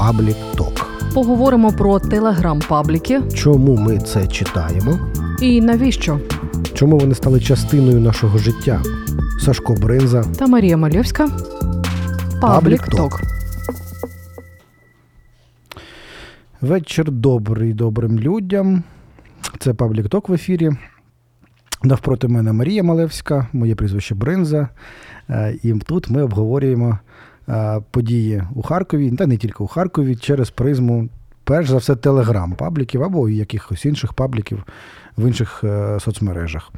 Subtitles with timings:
[0.00, 0.86] Паблік Ток.
[1.14, 4.98] Поговоримо про телеграм-пабліки Чому ми це читаємо?
[5.42, 6.20] і навіщо.
[6.74, 8.82] Чому вони стали частиною нашого життя?
[9.44, 10.24] Сашко Бринза.
[10.38, 11.28] Та Марія Малєвська.
[12.40, 13.20] Паблік Ток.
[16.60, 18.82] Вечір добрий добрим людям.
[19.58, 20.70] Це Public Talk в ефірі.
[21.82, 24.68] Навпроти мене Марія Малевська, моє прізвище Бринза.
[25.30, 26.98] Е, І тут ми обговорюємо
[27.90, 31.08] події у Харкові, та не тільки у Харкові, через призму,
[31.44, 34.64] перш за все, телеграм-пабліків або якихось інших пабліків
[35.16, 36.72] в інших е, соцмережах.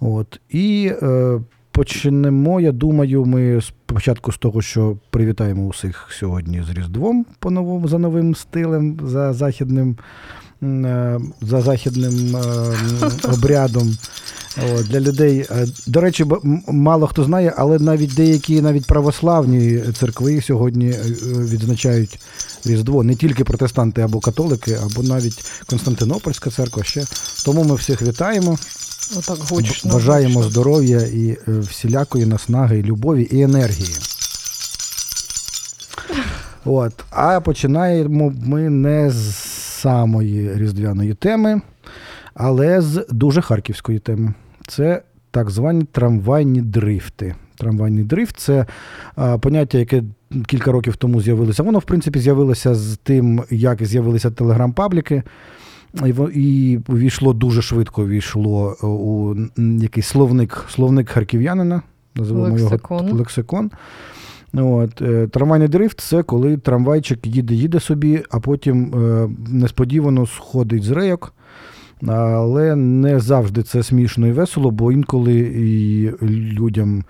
[0.00, 0.40] От.
[0.50, 1.40] І е,
[1.70, 7.88] почнемо, я думаю, ми спочатку з того, що привітаємо усіх сьогодні з Різдвом по новому,
[7.88, 9.96] за новим стилем, за західним.
[10.62, 12.40] Е, За західним е,
[13.32, 13.96] обрядом
[14.82, 15.46] для людей.
[15.50, 16.26] Е, До речі,
[16.68, 22.18] мало хто знає, але навіть деякі навіть православні церкви сьогодні відзначають
[22.64, 23.02] Різдво.
[23.02, 27.04] Не тільки протестанти або католики, або навіть Константинопольська церква ще.
[27.44, 28.58] Тому ми всіх вітаємо.
[29.16, 29.92] Отак гучно.
[29.92, 30.50] Бажаємо гучно.
[30.50, 33.96] здоров'я і всілякої наснаги, і любові і енергії.
[36.64, 36.92] От.
[37.10, 41.60] А починаємо ми не з самої різдвяної теми,
[42.34, 44.34] але з дуже харківської теми.
[44.68, 47.34] Це так звані трамвайні дрифти.
[47.56, 48.66] Трамвайний дрифт це
[49.16, 50.02] а, поняття, яке
[50.46, 51.62] кілька років тому з'явилося.
[51.62, 55.22] Воно, в принципі, з'явилося з тим, як з'явилися телеграм-пабліки.
[56.34, 59.36] І увійшло дуже швидко увійшло е, у
[59.82, 61.82] якийсь словник, словник харків'янина,
[62.14, 63.06] називаємо Лексикон.
[63.06, 63.70] його лексикон.
[64.54, 70.82] От, е, трамвайний дрифт це коли трамвайчик їде, їде собі, а потім е, несподівано сходить
[70.82, 71.34] з рейок.
[72.06, 76.10] Але не завжди це смішно і весело, бо інколи і
[76.52, 77.04] людям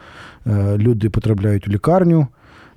[0.46, 2.26] е, люди потрапляють у лікарню.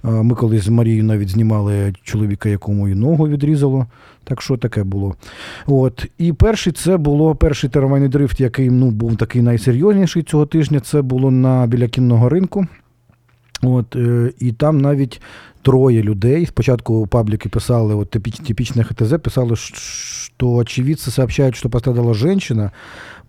[0.04, 3.86] Ми колись з Марією навіть знімали чоловіка, якому і ногу відрізало.
[4.24, 5.16] Так що таке було.
[5.68, 6.06] От.
[6.18, 10.80] І перший це було перший трамвайний дрифт, який ну, був такий найсерйозніший цього тижня.
[10.80, 12.68] Це було на біля кінного ринку.
[13.66, 15.22] От, е, і там навіть
[15.62, 16.46] троє людей.
[16.46, 22.72] Спочатку пабліки писали, от типіч, типічне ХТЗ, писали, що очевидці сообщають, що пострадала жінка.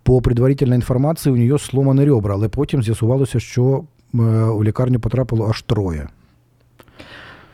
[0.02, 5.48] По предварительній інформації у нього сломані ребра, але потім з'ясувалося, що е, у лікарню потрапило
[5.50, 6.08] аж троє.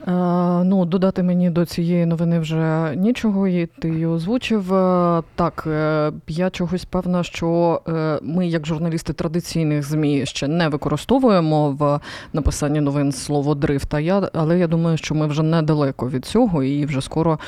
[0.06, 4.74] Е, ну, додати мені до цієї новини вже нічого, і ти її озвучив.
[4.74, 7.80] Е, Так, е, я чогось певна, що
[8.22, 12.00] ми, як журналісти традиційних ЗМІ, ще не використовуємо в
[12.32, 13.94] написанні новин слово дрифт.
[13.94, 17.38] А я, але я думаю, що ми вже недалеко від цього, і вже скоро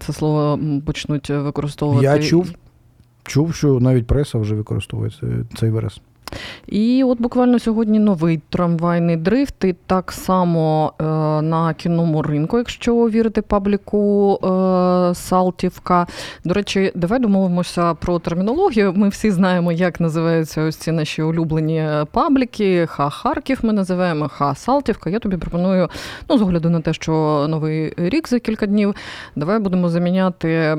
[0.00, 2.04] це слово почнуть використовувати.
[2.04, 2.52] Я чув,
[3.24, 5.10] чув, що навіть преса вже використовує
[5.56, 6.00] цей вираз.
[6.66, 11.04] І от буквально сьогодні новий трамвайний дрифт, і так само е,
[11.42, 16.06] на кінному ринку, якщо вірити пабліку е, Салтівка.
[16.44, 18.92] До речі, давай домовимося про термінологію.
[18.96, 22.86] Ми всі знаємо, як називаються ось ці наші улюблені пабліки.
[22.86, 25.10] Ха Харків ми називаємо, ха Салтівка.
[25.10, 25.88] Я тобі пропоную,
[26.28, 28.94] ну, з огляду на те, що новий рік за кілька днів,
[29.36, 30.76] давай будемо заміняти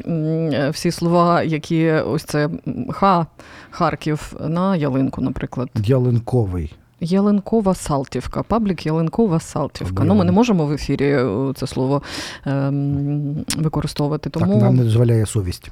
[0.72, 2.50] всі слова, які ось це
[2.89, 3.25] ха
[3.71, 5.69] Харків на ялинку, наприклад.
[5.75, 6.73] Ялинковий.
[7.01, 10.03] Ялинкова Салтівка, паблік Ялинкова Салтівка.
[10.03, 12.01] Ну, ми не можемо в ефірі е, це слово
[12.45, 14.29] ем, використовувати.
[14.29, 15.71] Тому Так нам не дозволяє совість.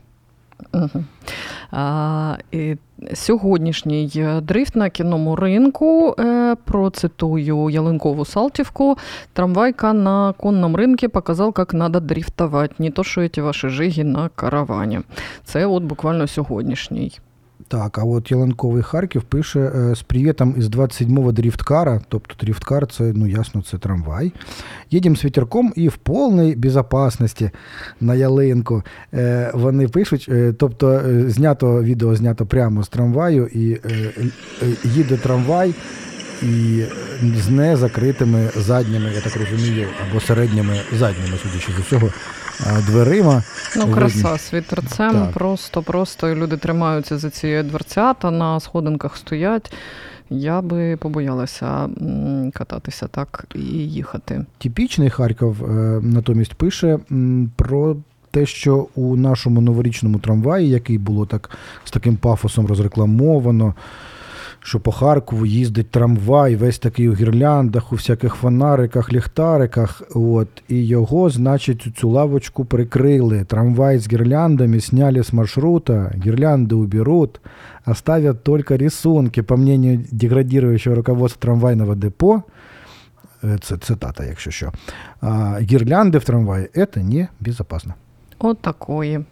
[0.73, 1.03] Угу.
[1.71, 2.75] А, і
[3.13, 6.15] сьогоднішній е, дрифт на кінному ринку.
[6.19, 8.97] Е, процитую Ялинкову Салтівку.
[9.33, 12.79] Трамвайка на конном рынке показал, как надо дрифтовать.
[12.79, 14.99] Не то, що эти ваші жиги на каравані.
[15.43, 17.19] Це от буквально сьогоднішній.
[17.67, 23.03] Так, а от Ялинковий Харків пише е, з привітом із 27-го дрифткара, тобто дрифткар це,
[23.15, 24.33] ну ясно, це трамвай.
[24.91, 27.51] Їдемо з вітерком і в повній безпечності
[28.01, 28.83] на ялинку.
[29.13, 33.79] Е, Вони пишуть, е, тобто знято відео знято прямо з трамваю, і
[34.83, 35.73] їде трамвай.
[36.41, 36.83] І
[37.37, 42.11] з незакритими задніми, я так розумію, або середніми задніми, судячи з усього, е,
[42.87, 43.43] дверима.
[43.77, 45.27] Ну, краса з вітерцем.
[45.33, 49.73] Просто, просто і люди тримаються за ці дверцята, на сходинках стоять.
[50.29, 51.89] Я би побоялася
[52.53, 54.45] кататися так і їхати.
[54.57, 56.99] Типічний Харків е, натомість пише
[57.55, 57.95] про
[58.31, 61.49] те, що у нашому новорічному трамваї, який було так
[61.83, 63.73] з таким пафосом розрекламовано,
[64.61, 70.01] що по Харкову їздить трамвай, весь такий у гірляндах, у всяких фонариках, ліхтариках.
[70.15, 73.43] От, і його, значить, цю лавочку прикрили.
[73.43, 77.41] Трамвай з гірляндами сняли з маршрута, гірлянди уберут,
[77.85, 82.43] оставят только рисунки, по мнению деградирующего руководства трамвайного депо.
[83.43, 84.71] е, це цитата, якщо що.
[85.21, 87.93] А, гірлянди в трамваї це не безпечно.
[88.39, 89.15] От такої.
[89.15, 89.23] Е,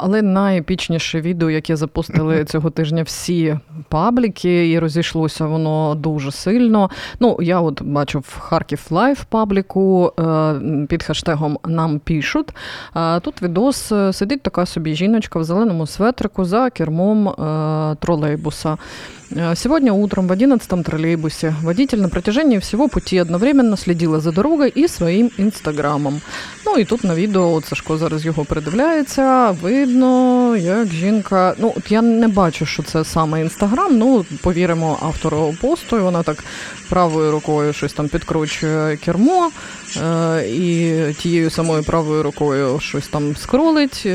[0.00, 3.58] але найепічніше відео, яке запустили цього тижня всі
[3.88, 6.90] пабліки, і розійшлося воно дуже сильно.
[7.20, 12.48] Ну, я от бачу в Харків Live пабліку е, під хештегом Нам пишуть.
[13.22, 17.34] Тут відос е, сидить така собі жіночка в зеленому светрику за кермом
[18.00, 18.76] тролейбуса.
[19.54, 24.88] Сегодня утром в 11 троллейбусе водитель на протяжении всего пути одновременно следила за дорогой и
[24.88, 26.20] своим инстаграмом.
[26.66, 29.50] Ну і тут на відео от Сашко зараз його передивляється.
[29.50, 31.54] Видно, як жінка.
[31.58, 33.98] Ну, от я не бачу, що це саме інстаграм.
[33.98, 35.96] Ну, повіримо автору посту.
[35.96, 36.44] і Вона так
[36.88, 39.50] правою рукою щось там підкручує кермо,
[40.02, 44.06] е, і тією самою правою рукою щось там скролить.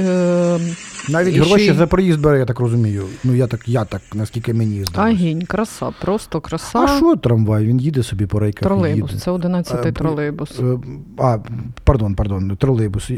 [1.09, 1.74] Навіть і гроші ще...
[1.74, 3.04] за проїзд бере, я так розумію.
[3.24, 5.13] Ну я так, я так, наскільки мені здалося.
[5.13, 6.80] Агінь, краса, просто краса.
[6.80, 7.65] А що трамвай?
[7.65, 8.63] Він їде собі по рейках.
[8.63, 9.24] Тролейбус, їде.
[9.24, 10.59] це 11-й е, тролейбус.
[10.59, 10.77] Е,
[11.18, 11.38] а,
[11.83, 13.12] пардон, пардон, тролейбус.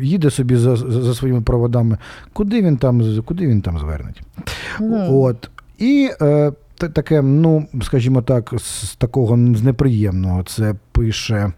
[0.00, 1.98] Їде собі за за своїми проводами.
[2.32, 4.22] Куди він там куди він там звернеть?
[4.80, 5.14] Mm.
[5.14, 5.50] От.
[5.78, 11.52] І е, таке, ну, скажімо так, з такого з неприємного це пише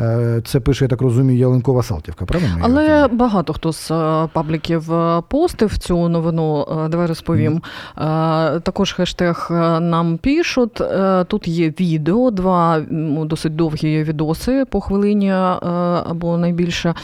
[0.00, 2.58] Е, це пише, я так розумію, Ялинкова Салтівка, правильно?
[2.60, 6.66] Але багато хто з е, пабліків е, постив цю новину.
[6.90, 7.62] Давай розповім.
[7.96, 8.60] Mm.
[8.60, 9.46] Також хештег
[9.80, 10.82] нам пишуть.
[11.26, 12.80] Тут є відео, два
[13.24, 16.94] досить довгі відоси по хвилині або найбільше,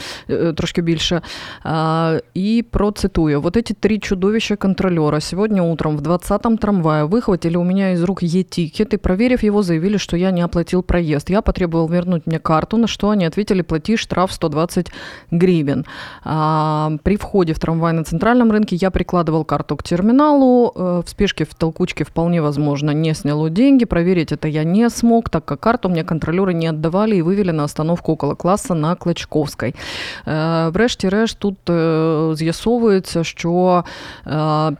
[0.55, 1.21] трошки більше.
[2.33, 3.41] І процитую.
[3.41, 8.23] Вот эти три чудовища контролера сегодня утром в 20-м трамвае выхватили у меня из рук
[8.23, 11.29] Е-тикет и, проверив его, заявили, что я не оплатил проезд.
[11.29, 14.92] Я потребовал вернуть мне карту, на что они ответили, плати штраф 120
[15.30, 15.84] гривен.
[16.24, 20.72] А, при входе в трамвай на центральном рынке я прикладывал карту к терминалу.
[20.74, 23.84] Э, в спешке, в толкучке вполне возможно не сняло деньги.
[23.84, 27.64] Проверить это я не смог, так как карту мне контролеры не отдавали и вывели на
[27.64, 29.74] остановку около класса на Клочковской.
[30.26, 33.84] Э, врешті-решт, тут э, з'ясовується, що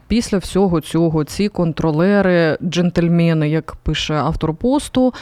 [0.08, 5.14] після всього цього ці контролери, джентльмени, як пише автор посту,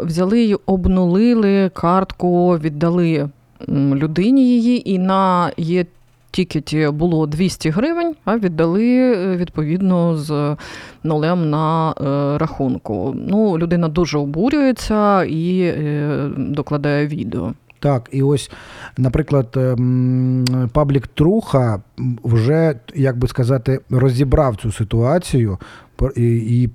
[0.00, 3.29] взяли і обнулили картку, віддали
[3.69, 5.85] людині її, і на є
[6.33, 10.55] тікеті було 200 гривень, а віддали е, відповідно з
[11.03, 13.15] нулем на е, рахунку.
[13.27, 17.53] Ну, людина дуже обурюється і е, докладає відео.
[17.79, 18.51] Так, і ось,
[18.97, 21.81] наприклад, ем, паблік Труха
[22.23, 25.57] вже, як би сказати, розібрав цю ситуацію,
[26.15, 26.69] і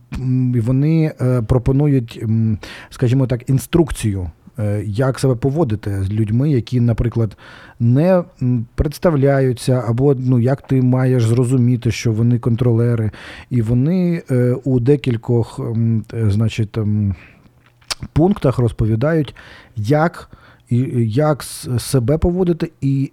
[0.60, 1.12] вони
[1.46, 2.24] пропонують,
[2.90, 7.36] скажімо так, інструкцію Е, як себе поводити з людьми, які, наприклад,
[7.80, 8.24] не
[8.74, 13.10] представляються, або ну, як ти маєш зрозуміти, що вони контролери,
[13.50, 15.60] і вони е, у декількох
[16.12, 16.78] значить,
[18.12, 19.34] пунктах розповідають,
[19.76, 20.30] як,
[20.96, 21.42] як
[21.78, 23.12] себе поводити і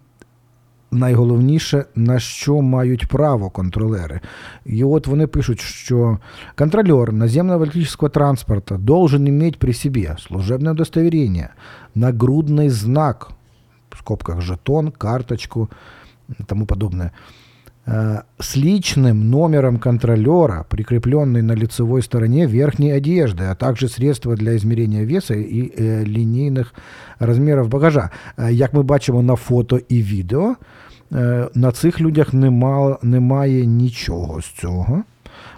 [0.94, 4.20] найголовніше, на що мають право контролери.
[4.64, 6.18] І от вони пишуть, що
[6.54, 11.48] контролер наземного электрического транспорта должен иметь при себе служебное удостоверение,
[11.94, 13.30] нагрудный знак,
[13.90, 15.68] в скобках жетон, карточку
[16.40, 17.12] и тому подобное,
[17.86, 24.56] э, с личным номером контролера, прикрепленный на лицевой стороне верхней одежды, а также средства для
[24.56, 26.72] измерения веса и э, линейных
[27.18, 28.10] размеров багажа.
[28.36, 30.83] Э, як ми бачимо на фото і відео, Е,
[31.54, 35.02] на цих людях нема, немає нічого з цього.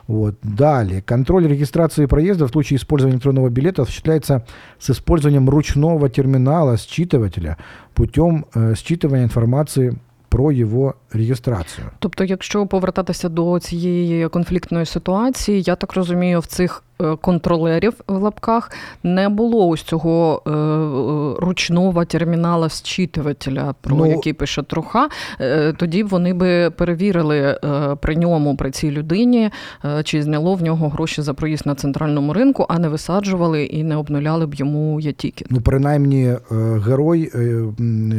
[0.06, 0.34] Вот.
[0.42, 1.00] Далее.
[1.00, 4.44] Контроль регистрации проезда в случае использования электронного билета осуществляется
[4.78, 7.56] с использованием ручного терминала считывателя
[7.94, 9.96] путем э, считывания информации
[10.28, 11.86] про його реєстрацію.
[11.98, 16.85] Тобто, якщо повертатися до цієї конфліктної ситуації, я так розумію, в цих е,
[17.21, 18.71] контролерів в лапках
[19.03, 25.09] не було ось цього е, ручного термінала зчитувателя, про ну, який пише труха.
[25.39, 29.49] Е, тоді вони би перевірили е, при ньому при цій людині,
[29.85, 33.83] е, чи зняло в нього гроші за проїзд на центральному ринку, а не висаджували і
[33.83, 35.47] не обнуляли б йому ятікет.
[35.49, 36.39] Ну, принаймні, е,
[36.85, 37.31] герой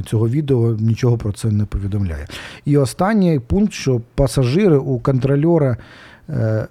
[0.06, 2.26] цього відео нічого про це не повідомляє.
[2.64, 5.76] І останній пункт, що пасажири у контролера
[6.28, 6.66] э,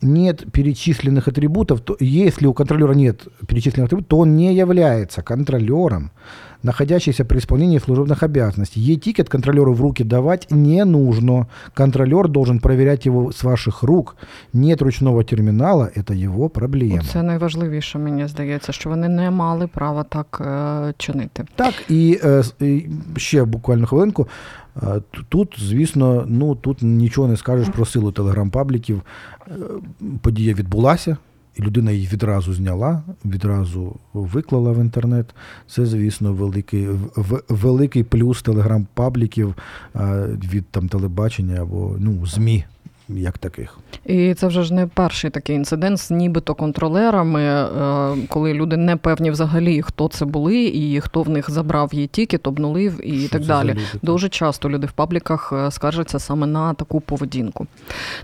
[0.00, 6.10] нет перечисленных атрибутов, то если у контролера нет перечисленных атрибутов, то он не является контролером
[6.62, 8.80] находящийся при исполнении служебных обязанностей.
[8.80, 11.46] Е-тикет контролеру в руки давать не нужно.
[11.74, 14.16] Контролер должен проверять его с ваших рук.
[14.52, 17.02] Нет ручного термінала, це його проблема.
[17.12, 21.44] Це найважливіше, мені здається, що вони не мали права так е, чинити.
[21.54, 24.28] Так, і, е, і ще буквально хвилинку.
[25.29, 29.01] Тут, звісно, ну тут нічого не скажеш про силу телеграм-пабліків.
[29.47, 29.51] Е,
[30.21, 31.17] подія відбулася.
[31.55, 35.35] і людина її відразу зняла, відразу виклала в інтернет.
[35.67, 36.87] Це, звісно, великий,
[37.49, 39.55] великий плюс телеграм-пабліків
[40.53, 42.65] від там телебачення або ну, ЗМІ
[43.17, 43.77] як таких.
[44.05, 47.67] І це вже ж не перший такий інцидент з нібито контролерами, е,
[48.27, 52.47] коли люди не певні взагалі, хто це були і хто в них забрав її тікет,
[52.47, 53.75] обнулив і Що так далі.
[54.01, 57.67] Дуже часто люди в пабліках е, скаржаться саме на таку поведінку.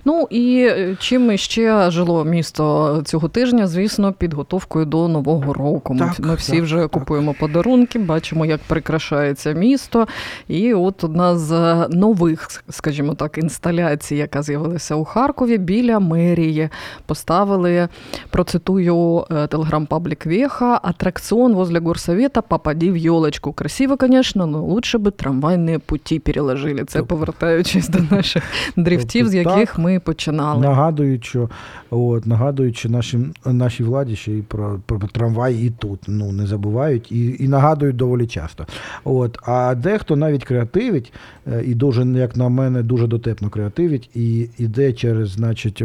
[0.05, 5.93] Ну і е, чим ще жило місто цього тижня, звісно, підготовкою до нового року.
[5.93, 6.91] Ми, Так, ми всі так, вже так.
[6.91, 10.07] купуємо подарунки, бачимо, як прикрашається місто.
[10.47, 11.51] І от одна з
[11.89, 16.69] нових, скажімо так, інсталяцій, яка з'явилася у Харкові біля мерії,
[17.05, 17.87] поставили,
[18.29, 23.53] процитую телеграм-паблік Веха, атракціон возле горсовета «Попади в елочку».
[23.53, 26.85] Красиво, конечно, но лучше би трамвайні путі переложили.
[26.85, 28.43] Це Тобто- повертаючись до наших
[28.77, 30.61] дрифтів, з Тобто яких ми починали.
[30.61, 31.49] Нагадують, що
[31.89, 35.99] от, нагадуючи нашим, нашій владі ще і про, про трамвай і тут.
[36.07, 38.65] Ну, не забувають і, і нагадують доволі часто.
[39.03, 41.13] От, а дехто навіть креативить,
[41.47, 45.83] е, і дуже, як на мене, дуже дотепно креативить, і іде через, значить,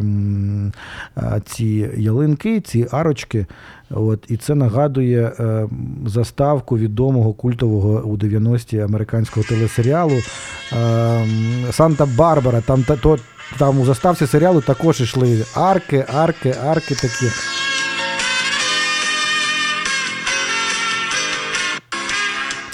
[1.45, 3.47] ці ялинки, ці арочки.
[3.91, 5.69] От, і це нагадує е,
[6.07, 10.23] заставку відомого культового у 90-ті американського телесеріалу е,
[11.71, 12.63] Санта-Барбара.
[12.63, 13.19] Там, та, то,
[13.59, 17.27] там у заставці серіалу також йшли арки, арки, арки такі.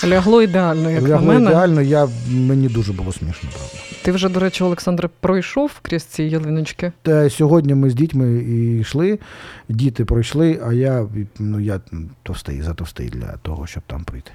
[0.04, 1.50] Лягло ідеально, як Лягло на мене.
[1.50, 3.74] ідеально, я, мені дуже було смішно, правда.
[4.02, 6.92] Ти вже, до речі, Олександр, пройшов крізь ці ялиночки?
[7.02, 9.18] Та сьогодні ми з дітьми і йшли,
[9.68, 11.06] діти пройшли, а я,
[11.38, 11.80] ну, я
[12.22, 14.30] товстий, затовстий для того, щоб там прийти.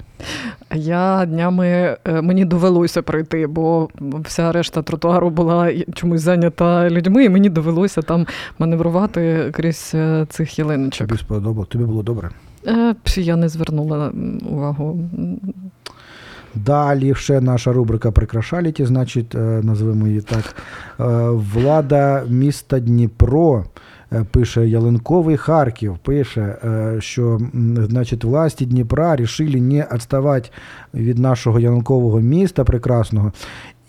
[0.74, 3.90] Я днями е, мені довелося пройти, бо
[4.26, 8.28] вся решта тротуару була чомусь зайнята людьми, і мені довелося там
[8.60, 11.08] маневрувати крізь е, цих ялиночок.
[11.08, 11.70] Тобі сподобалось?
[11.70, 12.30] Тобі було добре?
[12.68, 14.12] Е, Я не звернула
[14.50, 15.00] увагу.
[16.56, 20.56] Далі ще наша рубрика Прикрашаліті, значить, е, назвемо її так.
[21.00, 23.66] Е, Влада міста Дніпро.
[24.32, 26.58] Пише Ялинковий Харків, пише,
[27.00, 27.40] що
[27.76, 30.50] значить, власті Дніпра рішили не відставати
[30.94, 33.32] від нашого ялинкового міста прекрасного.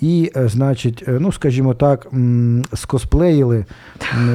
[0.04, 2.06] І, е, значить, е, ну, скажімо так,
[2.74, 3.64] скосплеїли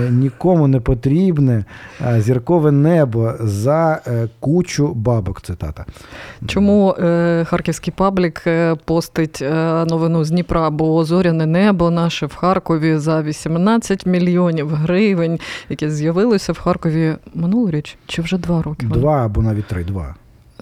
[0.09, 1.65] нікому не потрібне
[2.07, 4.01] е, зіркове небо за
[4.39, 5.41] кучу бабок.
[5.41, 5.85] Цитата.
[6.47, 8.43] Чому е, харківський паблік
[8.85, 9.43] постить
[9.87, 16.53] новину з Дніпра, бо зоряне небо наше в Харкові за 18 мільйонів гривень, яке з'явилося
[16.53, 18.85] в Харкові минулоріч чи вже два роки?
[18.85, 20.15] Два або навіть три, два.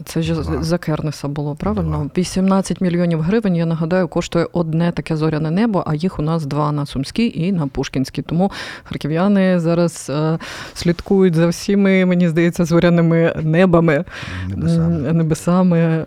[0.06, 1.98] Це ж за Кернеса було, правильно?
[1.98, 2.10] Два.
[2.18, 6.72] 18 мільйонів гривень, я нагадаю, коштує одне таке зоряне небо, а їх у нас два
[6.72, 8.22] на Сумській і на Пушкінській.
[8.22, 8.52] Тому
[8.84, 10.40] харків'яни зараз е,
[10.74, 14.04] слідкують за всіми, мені здається, зоряними небами,
[14.48, 15.14] Небесами.
[15.14, 16.06] небесами е,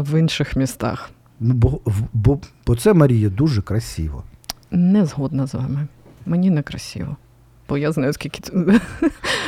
[0.00, 1.10] в інших містах.
[1.40, 1.80] Ну, бо,
[2.12, 4.22] бо, бо це Марія дуже красиво.
[4.70, 5.86] Не згодна з вами.
[6.26, 7.16] Мені не красиво.
[7.68, 8.52] Бо я знаю, скільки це,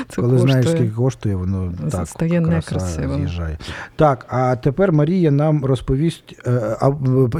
[0.08, 0.38] це Коли коштує.
[0.52, 3.16] знаєш, скільки коштує, воно так стає краса некрасивим.
[3.18, 3.58] з'їжджає.
[3.96, 6.76] Так, а тепер Марія нам розповість, е,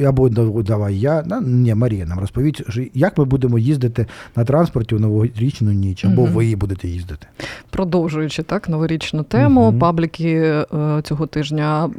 [0.06, 0.28] або,
[0.62, 2.62] давай я, на- ні, Марія нам розповість,
[2.94, 4.06] як ми будемо їздити
[4.37, 6.32] на транспорті у новорічну ніч, або Мгм.
[6.35, 7.26] ви будете їздити.
[7.70, 9.78] Продовжуючи так новорічну тему, Мгм.
[9.78, 10.66] пабліки е,
[11.04, 11.90] цього тижня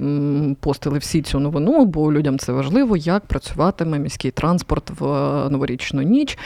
[0.59, 6.01] постили всі цю новину, бо людям це важливо, як працюватиме міський транспорт в е, новорічну
[6.01, 6.37] ніч.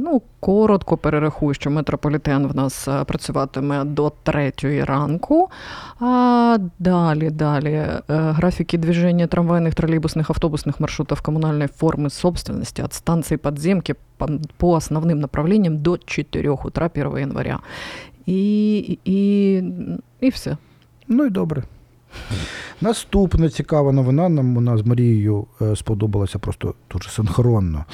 [0.00, 5.49] Ну, коротко перерахую, що метрополітен в нас е, працюватиме до третьої ранку.
[5.99, 13.37] А далі, далі е, графіки движения трамвайных, троллейбусных, автобусных маршрутов коммунальной формы собственности от станции
[13.37, 17.59] подземки по, по основным направлениям до 4 утра 1 января.
[18.25, 19.55] І, і,
[20.19, 20.57] і все.
[21.07, 21.63] Ну і добре.
[22.81, 24.29] Наступна цікава новина.
[24.29, 27.85] Нам вона з Марією е, сподобалася просто дуже синхронно.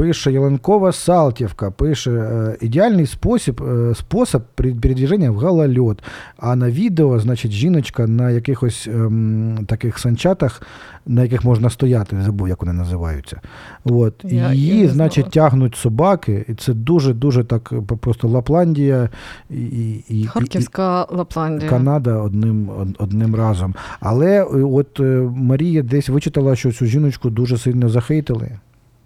[0.00, 6.02] Пише Яланкова Салтівка, пише е, ідеальний спосіб, е, спосіб передвіження в голольот.
[6.38, 10.62] А на відео, значить, жіночка на якихось ем, таких санчатах,
[11.06, 13.40] на яких можна стояти, забув, як вони називаються.
[13.84, 14.14] От.
[14.24, 15.48] Я- я Її, не значить, знала.
[15.50, 19.08] тягнуть собаки, і це дуже-дуже так просто Лапландія
[19.50, 21.70] і, і, і, і, Харківська Лапландія.
[21.70, 23.74] Канада одним, одним разом.
[24.00, 25.00] Але е, от
[25.34, 28.50] Марія десь вичитала, що цю жіночку дуже сильно захейтили.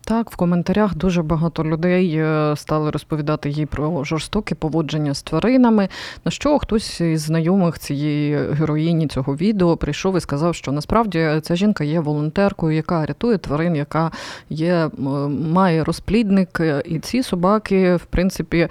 [0.07, 5.89] Так, в коментарях дуже багато людей е, стали розповідати їй про жорстоке поводження з тваринами.
[6.25, 11.57] На що хтось із знайомих цієї героїні цього відео прийшов і сказав, що насправді ця
[11.57, 14.11] жінка є волонтеркою, яка рятує тварин, яка
[14.51, 14.91] є,
[15.53, 16.61] має розплідник.
[16.85, 18.69] І ці собаки, в принципі, е,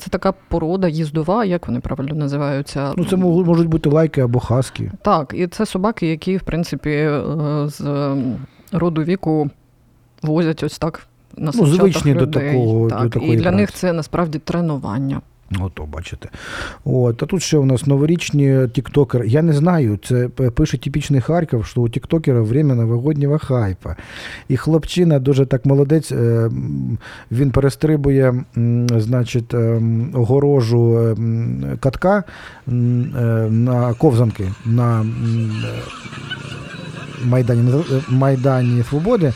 [0.00, 2.92] це така порода їздова, як вони правильно називаються.
[2.96, 4.92] Ну, це можуть бути лайки або хаски.
[5.02, 7.22] Так, і це собаки, які, в принципі, е,
[7.66, 7.80] з
[8.72, 9.50] роду віку
[10.22, 11.06] возять ось так
[11.36, 15.20] на Ну, звичні санчатах до такого- так, до такої І для них це насправді тренування.
[15.60, 16.28] Ото, бачите.
[16.84, 19.28] От, а тут ще у нас новорічні тіктокери.
[19.28, 23.96] Я не знаю, це пише типічний Харків, що у тіктокера время новогоднього хайпа.
[24.48, 26.50] І хлопчина дуже так молодець, е,
[27.30, 28.44] він перестрибує,
[28.96, 29.82] значить, е,
[30.14, 31.16] огорожу е,
[31.80, 32.24] катка
[32.66, 35.06] на ковзанки на
[37.24, 39.32] Майдані, Майдані Свободи.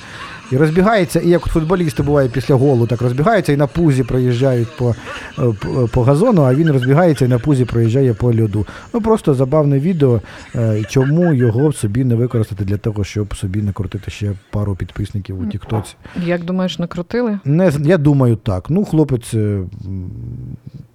[0.53, 4.95] І розбігається, і як футболісти буває після голу, так розбігаються і на пузі проїжджають по,
[5.39, 8.67] е, по- по газону, а він розбігається і на пузі проїжджає по льоду.
[8.95, 10.21] Ну просто забавне відео,
[10.55, 15.47] е, чому його собі не використати для того, щоб собі накрутити ще пару підписників у
[15.47, 15.95] Тіктоці.
[16.27, 17.39] Як думаєш, накрутили?
[17.45, 18.71] Не, я думаю, так.
[18.71, 19.61] Ну, хлопець, е,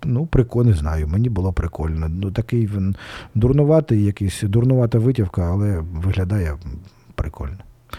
[0.05, 2.07] ну, прикольно, не знаю, мені було прикольно.
[2.09, 2.95] Ну, такий він
[3.35, 6.53] дурнуватий, якийсь дурнувата витівка, але виглядає
[7.15, 7.57] прикольно.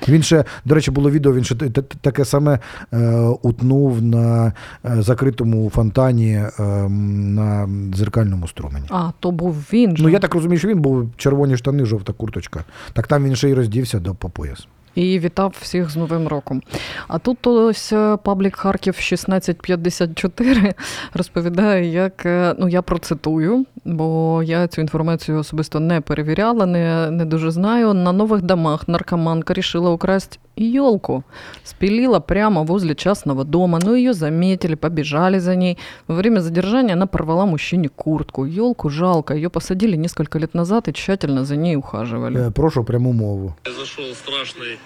[0.08, 1.54] Він ще, до речі, було відео, він ще
[2.00, 2.58] таке саме
[2.92, 4.52] е, утнув на
[4.84, 6.52] е, закритому фонтані е,
[6.88, 8.86] на дзеркальному струмені.
[8.90, 10.02] А, то був він же.
[10.02, 12.64] Ну, я так розумію, що він був червоні штани, жовта курточка.
[12.92, 14.66] Так там він ще й роздівся до по пояс.
[14.96, 16.62] І вітав всіх з Новим роком.
[17.08, 20.74] А тут ось е, паблік Харків 1654
[21.14, 27.24] розповідає, як е, ну я процитую, бо я цю інформацію особисто не перевіряла, не, не
[27.24, 27.94] дуже знаю.
[27.94, 31.25] На нових домах наркоманка рішила украсть елку.
[31.64, 35.78] Спилила прямо возле частного дома, но ее заметили, побежали за ней.
[36.08, 38.44] Во время задержания она порвала мужчине куртку.
[38.44, 42.46] Елку жалко, ее посадили несколько лет назад и тщательно за ней ухаживали.
[42.46, 43.56] Е, Прошу пряму мову.
[43.62, 44.78] Произошел страшный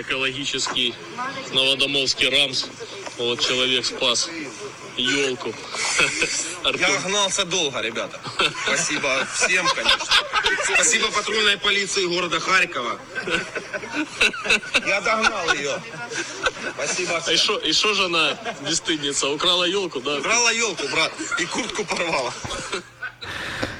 [0.00, 0.94] экологический
[1.54, 2.66] новодомовский рамс.
[3.18, 4.30] Вот человек спас
[4.98, 5.54] елку.
[6.78, 8.20] Я гнался долго, ребята.
[8.64, 10.06] Спасибо всем, конечно.
[10.74, 12.98] Спасибо патрульной полиции города Харькова.
[14.86, 15.82] Я догнал ее.
[16.74, 17.36] Спасибо А всем.
[17.38, 18.36] шо, и шо же она
[18.68, 19.28] бесстыдница?
[19.28, 20.18] Украла елку, да?
[20.18, 22.32] Украла елку, брат, и куртку порвала.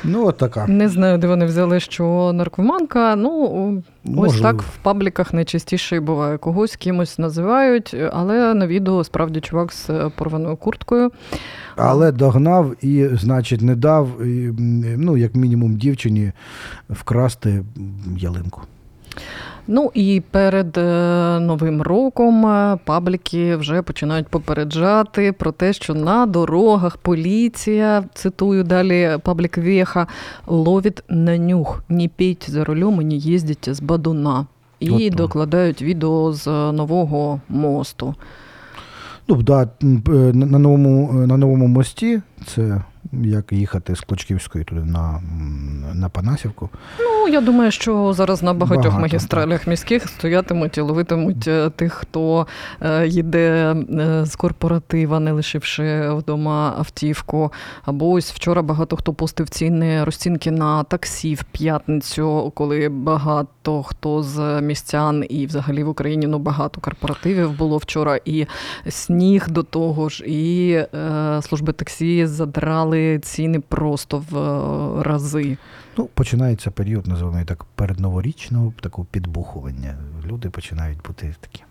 [0.08, 0.66] Ну, от така.
[0.66, 3.16] Не знаю, де вони взяли, що наркоманка.
[3.16, 3.82] Ну,
[4.16, 6.38] ось так в пабліках найчастіше буває.
[6.38, 11.10] Когось кимось називають, але на відео справді чувак з е, порваною курткою.
[11.76, 14.52] Але догнав і, значить, не дав, і,
[14.98, 16.32] ну, як мінімум, дівчині
[16.90, 17.64] вкрасти
[18.16, 18.60] ялинку.
[19.70, 20.82] Ну і перед е,
[21.40, 29.18] новим роком е, пабліки вже починають попереджати про те, що на дорогах поліція, цитую далі
[29.22, 30.06] паблік Веха,
[30.46, 31.82] ловить на нюх.
[31.88, 34.46] Не пейте за рулем і не їздіть з бадуна.
[34.80, 38.14] І От докладають відео з нового мосту.
[39.28, 39.86] Ну, да, е,
[40.34, 45.20] на новому, е, на новому мості, це як їхати з Клочківської туди на,
[45.94, 46.70] на Панасівку.
[47.00, 51.92] Ну, я думаю, що зараз на багатьох Багато, магістралях міських стоятимуть і ловитимуть е, тих,
[51.92, 52.46] хто
[52.80, 57.52] е, їде е, з корпоратива, не лишивши вдома автівку.
[57.84, 64.22] Або ось вчора багато хто постив ціни розцінки на таксі в п'ятницю, коли багато хто
[64.22, 68.46] з містян і взагалі в Україні ну багато корпоративів було вчора, і
[68.88, 70.86] сніг до того ж, і е,
[71.42, 75.56] служби таксі задрали ціни просто в е, рази.
[75.96, 79.98] Ну, починається період, називаємо так, передноворічного такого підбухування.
[80.26, 81.62] Люди починають бути такі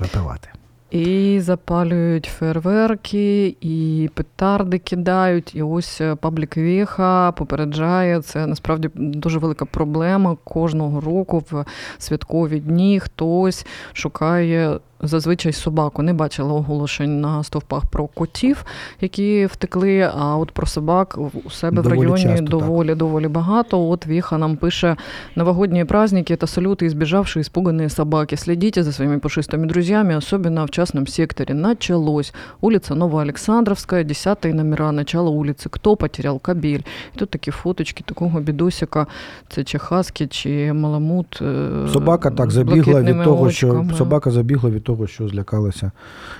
[0.00, 0.48] випивати.
[0.94, 5.54] І запалюють фейерверки, і петарди кидають.
[5.54, 8.22] І ось е, паблік Віха попереджає.
[8.22, 10.36] Це насправді дуже велика проблема.
[10.44, 11.64] Кожного року в
[11.98, 18.65] святкові дні хтось шукає Зазвичай собаку не бачила оголошень на стовпах про котів,
[19.01, 20.11] які втекли.
[20.17, 22.49] А от про собак у себе в Доволі районі часто, так.
[22.49, 23.89] доволі доволі багато.
[23.89, 24.95] От Віха нам пише
[25.35, 28.35] новогодние праздники это салюты избежавшие испуганные собаки.
[28.35, 31.53] Следите за своими пушистыми друзьями, особенно в частном секторе.
[31.53, 32.33] Началось.
[32.61, 35.69] Улица Новоалександровская, 10 номера, начало улицы.
[35.69, 36.81] Кто потерял кабель?
[37.15, 39.07] І тут такі фоточки такого бідосика.
[39.49, 41.39] Це чи хаски, чи маламут.
[41.41, 43.93] е, Собака так з забігла від блакитними того, що очками.
[43.93, 45.90] собака забігла від від того, що злякалися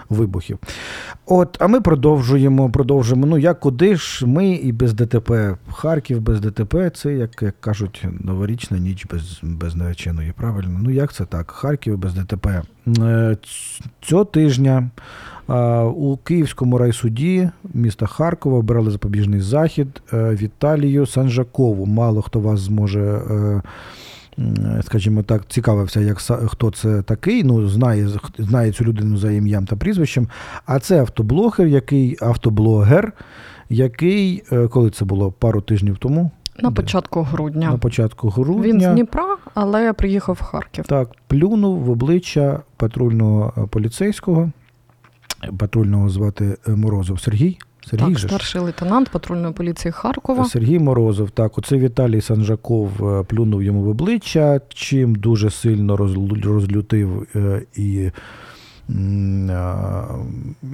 [0.08, 0.58] вибухів.
[1.26, 3.26] От, а ми продовжуємо, продовжуємо.
[3.26, 5.56] Ну, як куди ж ми і без ДТП.
[5.72, 10.32] Харків без ДТП це, як, як кажуть, новорічна ніч без, без нареченої.
[10.36, 10.80] Правильно?
[10.82, 11.50] Ну як це так?
[11.50, 12.62] Харків без ДТП.
[12.98, 13.36] Е,
[14.00, 14.90] Цього тижня
[15.96, 21.86] у Київському райсуді міста Харкова обирали запобіжний захід е, Віталію Санжакову.
[21.86, 23.20] Мало хто вас зможе.
[24.38, 27.44] Е, Скажімо так, цікавився, як хто це такий.
[27.44, 30.28] Ну, знає, знає цю людину за ім'ям та прізвищем.
[30.66, 33.12] А це автоблогер, який автоблогер,
[33.70, 36.30] який, е, коли це було пару тижнів тому,
[36.62, 36.74] На Де?
[36.74, 37.70] початку грудня.
[37.70, 38.62] на початку грудня.
[38.62, 40.84] Він з Дніпра, але приїхав в Харків.
[40.86, 44.50] Так, плюнув в обличчя патрульного поліцейського.
[45.58, 47.58] Патрульного звати е, Морозов Сергій.
[47.90, 50.44] Сергій Так, же старший лейтенант патрульної поліції Харкова.
[50.44, 51.30] Сергій Морозов.
[51.30, 57.62] Так, оце Віталій Санжаков е, плюнув йому в обличчя, чим дуже сильно розлю- розлютив е,
[57.76, 58.10] і.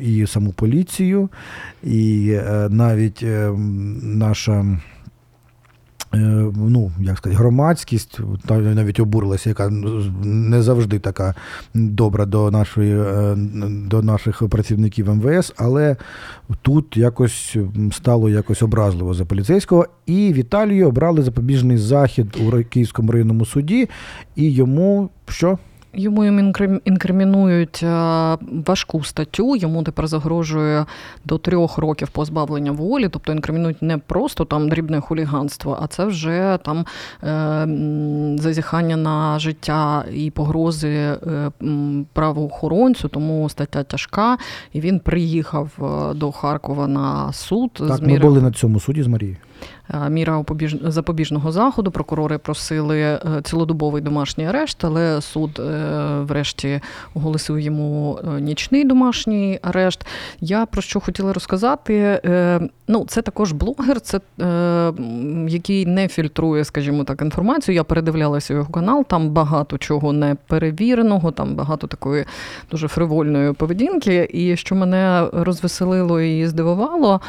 [0.01, 1.29] І саму поліцію,
[1.85, 3.51] і е, навіть е,
[4.03, 4.79] наша е,
[6.13, 9.69] ну, як сказати, громадськість навіть обурилася, яка
[10.25, 11.35] не завжди така
[11.75, 13.35] добра до, нашої, е,
[13.87, 15.97] до наших працівників МВС, але
[16.63, 17.57] тут якось
[17.93, 19.87] стало якось образливо за поліцейського.
[20.07, 23.89] І Віталію обрали запобіжний захід у Київському районному суді,
[24.37, 25.59] і йому що?
[25.95, 26.25] Йому
[26.85, 29.57] інкримінують е, важку статтю.
[29.57, 30.87] Йому тепер загрожує
[31.25, 33.09] до трьох років позбавлення волі.
[33.09, 36.85] Тобто інкримінують не просто там дрібне хуліганство, а це вже там
[37.25, 41.19] е, зазіхання на життя і погрози е,
[42.13, 43.09] правоохоронцю.
[43.09, 44.39] Тому стаття тяжка.
[44.73, 45.71] І він приїхав
[46.17, 49.37] до Харкова на суд Так, з ми були на цьому суді з Марією.
[49.95, 50.45] Е, Міра
[50.83, 51.91] запобіжного заходу.
[51.91, 55.73] Прокурори просили е, цілодобовий домашній арешт, але суд е,
[56.21, 56.81] врешті
[57.15, 60.07] оголосив йому нічний домашній арешт.
[60.41, 62.21] Я про що хотіла розказати.
[62.89, 64.21] Ну, це також блогер, це
[65.49, 67.75] який не фільтрує, скажімо так, інформацію.
[67.75, 72.25] Я передивлялася його канал, там багато чого не перевіреного, там багато такої
[72.71, 74.29] дуже фривольної поведінки.
[74.33, 77.21] І що мене розвеселило і здивувало,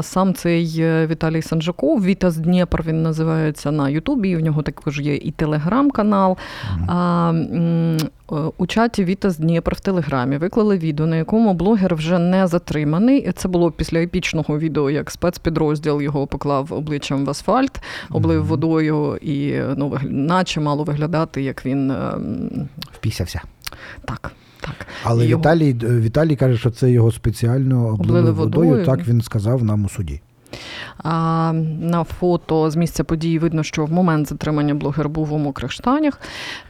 [0.00, 0.66] Сам цей
[1.06, 4.28] Віталій Санжаков, Вітас Дніпр, він називається на Ютубі.
[4.30, 6.36] і В нього також є і телеграм-канал.
[6.88, 7.98] А, е,
[8.58, 13.32] у чаті Вітас Дніпр в Телеграмі виклали відео, на якому блогер вже не затриманий.
[13.32, 19.54] Це було після епічного відео, як спецпідрозділ його поклав обличчям в асфальт, облив водою і
[19.76, 22.12] ну, наче мало виглядати, як він е,
[22.92, 23.40] Впісявся.
[24.04, 24.32] так.
[24.60, 28.68] Так, Але Його- Віталій, Віталій каже, що це його спеціально облили Облили водою.
[28.68, 28.86] водою.
[28.86, 30.20] Так він сказав нам у суді.
[31.04, 36.20] На фото з місця події видно, що в момент затримання блогер був у мокрих штанях.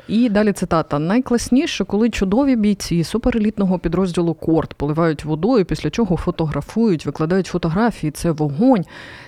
[0.08, 7.06] І далі цитата: найкласніше, коли чудові бійці суперелітного підрозділу Корт поливають водою, після чого фотографують,
[7.06, 8.10] викладають фотографії.
[8.10, 8.84] Це вогонь.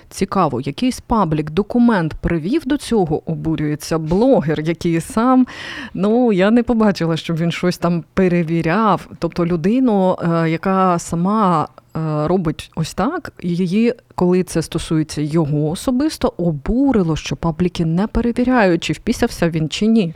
[0.09, 5.47] Цікаво, якийсь паблік документ привів до цього, обурюється блогер, який сам
[5.93, 9.07] ну я не побачила, щоб він щось там перевіряв.
[9.19, 16.33] Тобто людину, е, яка сама е, робить ось так, її, коли це стосується його особисто,
[16.37, 20.13] обурило, що пабліки не перевіряють, чи впісявся він чи ні.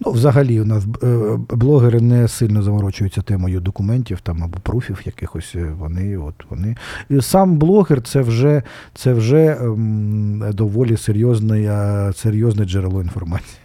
[0.00, 5.52] Ну, взагалі, у нас е, блогери не сильно заморочуються темою документів там або пруфів якихось.
[5.54, 6.76] е, Вони, от вони.
[7.10, 8.62] І сам блогер це вже,
[8.94, 13.58] це вже ем, доволі серйозне, серйозне джерело інформації.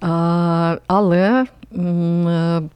[0.00, 1.46] А, але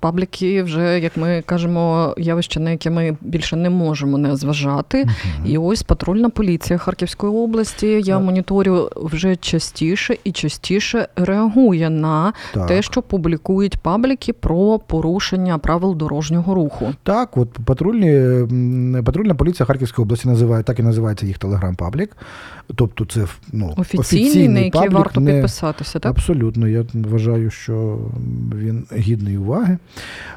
[0.00, 5.06] пабліки вже, як ми кажемо, явище, на яке ми більше не можемо не зважати.
[5.46, 7.86] І ось патрульна поліція Харківської області.
[7.86, 8.22] Я Так.
[8.24, 12.66] моніторю вже частіше і частіше реагує на Так.
[12.66, 16.86] те, що публікують пабліки про порушення правил дорожнього руху.
[17.02, 22.08] Так, от патрульні, патрульна поліція Харківської області називає, так і називається їх телеграм-паблік.
[22.74, 26.10] Тобто це ну, Офіційний, на який паблік, варто не- підписатися, так?
[26.10, 27.98] Абсолютно, я вважаю, що
[28.56, 29.78] він гідний уваги.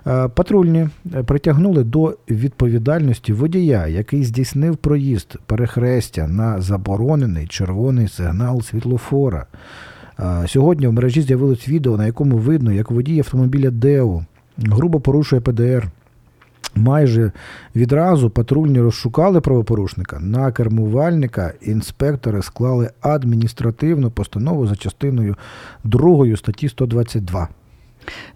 [0.08, 8.62] Е, Патрульні е, притягнули до відповідальності водія, який здійснив проїзд перехрестя на заборонений червоний сигнал
[8.62, 9.46] світлофора.
[10.20, 14.26] Е, Сьогодні в мережі з'явилось відео, на якому видно, як водій автомобіля Део
[14.58, 15.92] грубо порушує ПДР.
[16.78, 17.32] Майже
[17.76, 20.20] відразу патрульні розшукали правопорушника.
[20.20, 25.36] На кермувальника інспектори склали адміністративну постанову за частиною
[25.84, 27.48] 2 статті 122.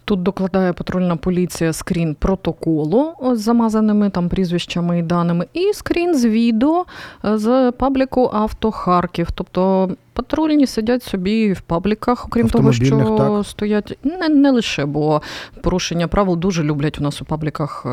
[0.04, 6.24] Тут докладає патрульна поліція скрін протоколу з замазаними там прізвищами і даними, і скрін з
[6.24, 6.84] відео
[7.24, 9.28] е, з пабліку Авто Харків.
[9.34, 13.46] Тобто Патрульні сидять собі в пабліках, окрім того, що так.
[13.46, 15.22] стоять не, не лише, бо
[15.62, 17.88] порушення правил дуже люблять у нас у пабліках е,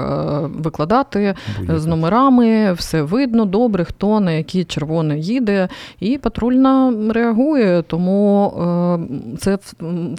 [0.48, 1.80] викладати Будь-яке.
[1.80, 5.68] з номерами, все видно, добре, хто на які червоне їде,
[6.00, 7.82] і патрульна реагує.
[7.82, 9.58] Тому е, це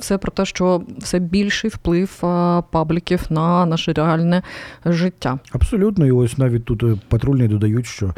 [0.01, 4.43] все про те, що все більший вплив е, пабліків на наше реальне
[4.85, 5.39] життя.
[5.53, 8.15] Абсолютно, і ось навіть тут патрульні додають, що.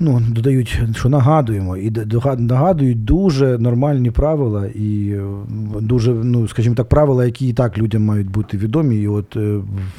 [0.00, 1.92] Ну, додають, що нагадуємо, і
[2.38, 5.22] нагадують дуже нормальні правила, і е,
[5.80, 8.96] дуже, ну, скажімо так, правила, які і так людям мають бути відомі.
[8.96, 9.56] І от е,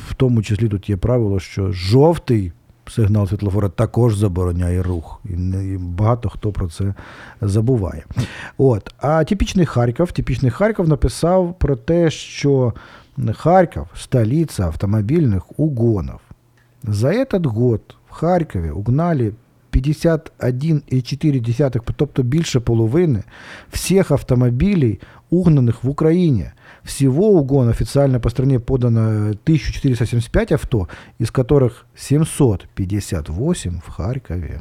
[0.10, 2.52] в тому числі тут є правило, що жовтий
[2.90, 5.22] сигнал світлофора також забороняє рух.
[5.26, 6.94] І, багато хто про це
[7.42, 8.06] забуває.
[8.58, 8.94] От.
[8.98, 12.74] А типічний Харків, типічний Харків написав про те, що
[13.34, 16.20] Харків столиця автомобільних угонів.
[16.84, 19.34] За этот год в Харкові угнали
[19.73, 23.23] 51,4, тобто більше половини
[23.73, 26.51] всіх автомобілей, угнаних в Україні.
[26.85, 30.89] Всего угон официально по стране подано 1475 авто,
[31.21, 34.61] из которых 758 в Харкові.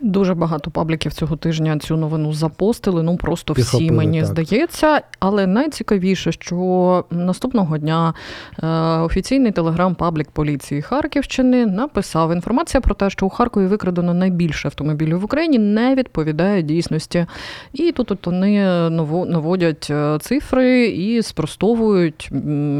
[0.00, 3.02] Дуже багато пабліків цього тижня цю новину запостили.
[3.02, 4.26] Ну просто всі мені так.
[4.26, 5.00] здається.
[5.18, 8.14] Але найцікавіше, що наступного дня
[8.62, 8.66] е,
[9.00, 15.24] офіційний телеграм-паблік поліції Харківщини написав інформація про те, що у Харкові викрадено найбільше автомобілів в
[15.24, 17.26] Україні, не відповідає дійсності.
[17.72, 22.28] І тут от вони наводять е, цифри і спростовують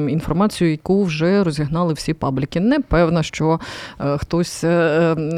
[0.09, 2.61] інформацію, яку вже розігнали всі пабліки.
[2.61, 3.61] Не певна, що
[4.01, 4.69] е, хтось, е,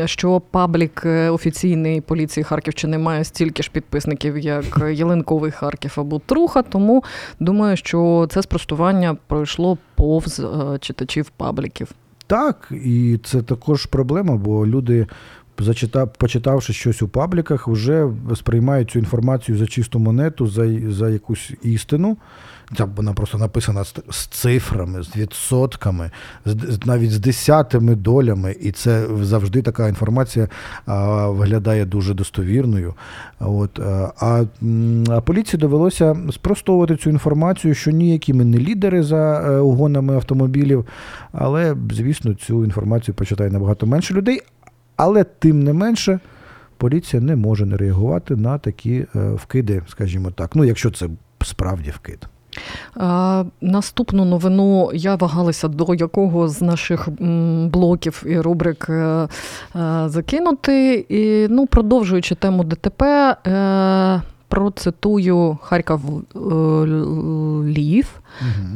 [0.00, 1.02] е, що паблік
[1.38, 6.62] офіційний поліції Харківщини має стільки ж підписників, як Єленковий Харків або Труха.
[6.62, 7.04] Тому
[7.40, 11.88] думаю, що це спростування пройшло повз е, читачів пабліків.
[12.26, 15.06] Так, і це також проблема, бо люди,
[15.58, 21.52] зачита- почитавши щось у пабліках, вже сприймають цю інформацію за чисту монету, за, за якусь
[21.62, 22.16] істину.
[22.76, 26.10] Ця вона просто написана з, цифрами, з відсотками,
[26.44, 28.56] з, навіть з десятими долями.
[28.60, 30.48] І це завжди така інформація
[30.86, 32.94] а, виглядає дуже достовірною.
[33.40, 34.12] От, а,
[35.08, 40.86] а, поліції довелося спростовувати цю інформацію, що ніякі ми не лідери за е, угонами автомобілів,
[41.32, 44.40] але, звісно, цю інформацію почитає набагато менше людей.
[44.96, 46.20] Але тим не менше,
[46.76, 50.56] поліція не може не реагувати на такі е, вкиди, скажімо так.
[50.56, 51.08] Ну, якщо це
[51.42, 52.28] справді вкид.
[52.96, 57.08] Е, Наступну новину я вагалася до якого з наших
[57.70, 59.28] блоків і рубрик е, е,
[60.06, 61.06] закинути.
[61.08, 63.36] І, ну, продовжуючи тему ДТП,
[64.47, 65.99] процитую Харків
[66.35, 66.39] е,
[67.63, 68.23] Львів.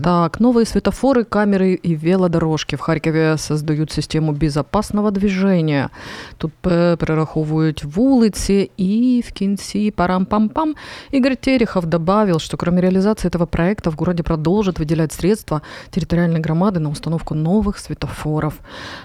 [0.04, 5.90] Так, новые светофоры, камеры и велодорожки в Харкові создають систему безопасного движения.
[6.38, 10.74] Тут е, перераховують вулиці, і в кінці парам-пам-пам.
[11.14, 16.80] Игорь Терехов добавил, что кроме реализации этого проекта в городе продолжат выделять средства территориальной громади
[16.80, 18.54] на установку нових світофорів.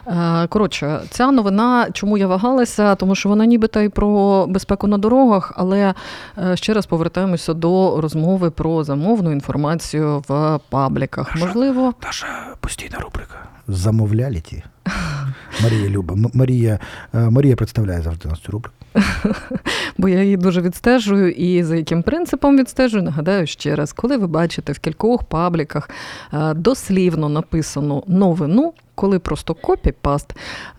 [0.07, 4.99] Е, Коротше, ця новина, чому я вагалася, тому що вона нібито і про безпеку на
[4.99, 5.95] дорогах, але
[6.39, 11.36] е, ще раз повертаємося до розмови про замовну інформацію в пабліках.
[11.36, 12.28] Можливо, Наша
[12.60, 13.48] постійна рубрика.
[13.68, 14.64] Замовляліті.
[15.64, 16.16] Марія Люба.
[16.34, 16.80] Марія,
[17.14, 18.76] е, Марія представляє завжди нас цю рубрику.
[19.98, 24.28] бо я її дуже відстежую, і за яким принципом відстежую, нагадаю ще раз, коли ви
[24.28, 25.90] бачите в кількох пабліках
[26.34, 30.36] е, дослівно написану новину, коли просто копі-паст,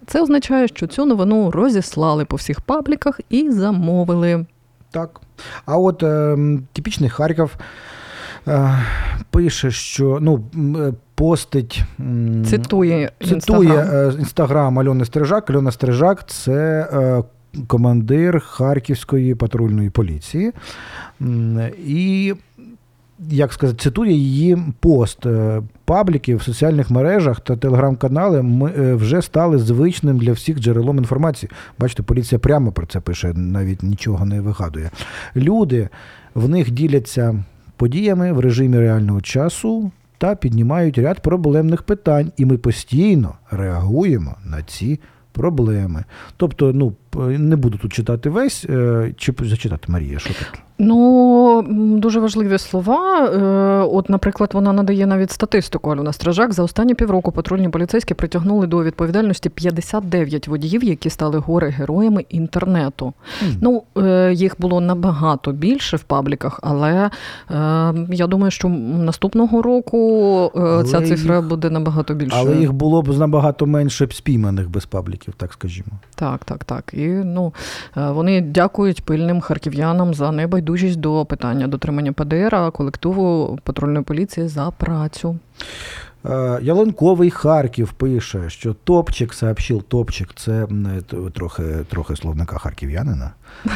[0.06, 4.46] це означає, що цю новину розіслали по всіх пабліках і замовили.
[4.90, 5.20] Так.
[5.66, 6.36] А от е,
[6.72, 7.56] типічний Харків
[8.48, 8.78] е,
[9.30, 10.44] пише, що ну,
[10.78, 11.82] е, постить.
[12.00, 14.10] м, Цитує Цитує Інстаграм.
[14.10, 15.50] е, інстаграм Альони Стрижак.
[15.50, 17.22] Альона Стрижак це е,
[17.66, 20.52] командир Харківської патрульної поліції.
[21.86, 22.34] І,
[23.30, 25.26] як сказати, цитує її пост.
[25.26, 30.98] Е, Пабліки в соціальних мережах та телеграм-канали ми е, вже стали звичним для всіх джерелом
[30.98, 31.50] інформації.
[31.78, 34.90] Бачите, поліція прямо про це пише, навіть нічого не вигадує.
[35.36, 35.88] Люди
[36.34, 37.44] в них діляться
[37.76, 44.62] подіями в режимі реального часу та піднімають ряд проблемних питань, і ми постійно реагуємо на
[44.62, 45.00] ці
[45.32, 46.04] проблеми.
[46.36, 50.62] Тобто, ну не буду тут читати весь, е, чи зачитати Марія, що тут?
[50.80, 51.64] Ну,
[51.98, 53.24] дуже важливі слова.
[53.26, 56.52] Е, От, наприклад, вона надає навіть статистику Альона Стражак.
[56.52, 63.12] За останні півроку патрульні поліцейські притягнули до відповідальності 59 водіїв, які стали горе героями інтернету.
[63.42, 63.56] Мгм.
[63.60, 67.10] Ну, е, їх було набагато більше в пабліках, але
[67.50, 69.98] е, я думаю, що наступного року
[70.56, 72.42] е, Але ця цифра їх- буде набагато більшою.
[72.46, 75.88] Але їх було б набагато менше б спійманих без пабліків, так скажімо.
[76.14, 76.94] Так, так, так.
[76.98, 77.54] І ну,
[77.96, 84.48] е, вони дякують пильним харків'янам за небайдужість до питання дотримання ПДР, а колективу патрульної поліції
[84.48, 85.38] за працю.
[86.26, 93.30] Е, Ялинковий Харків пише, що Топчик сообщив, Топчик це е, трохи, трохи словника харків'янина.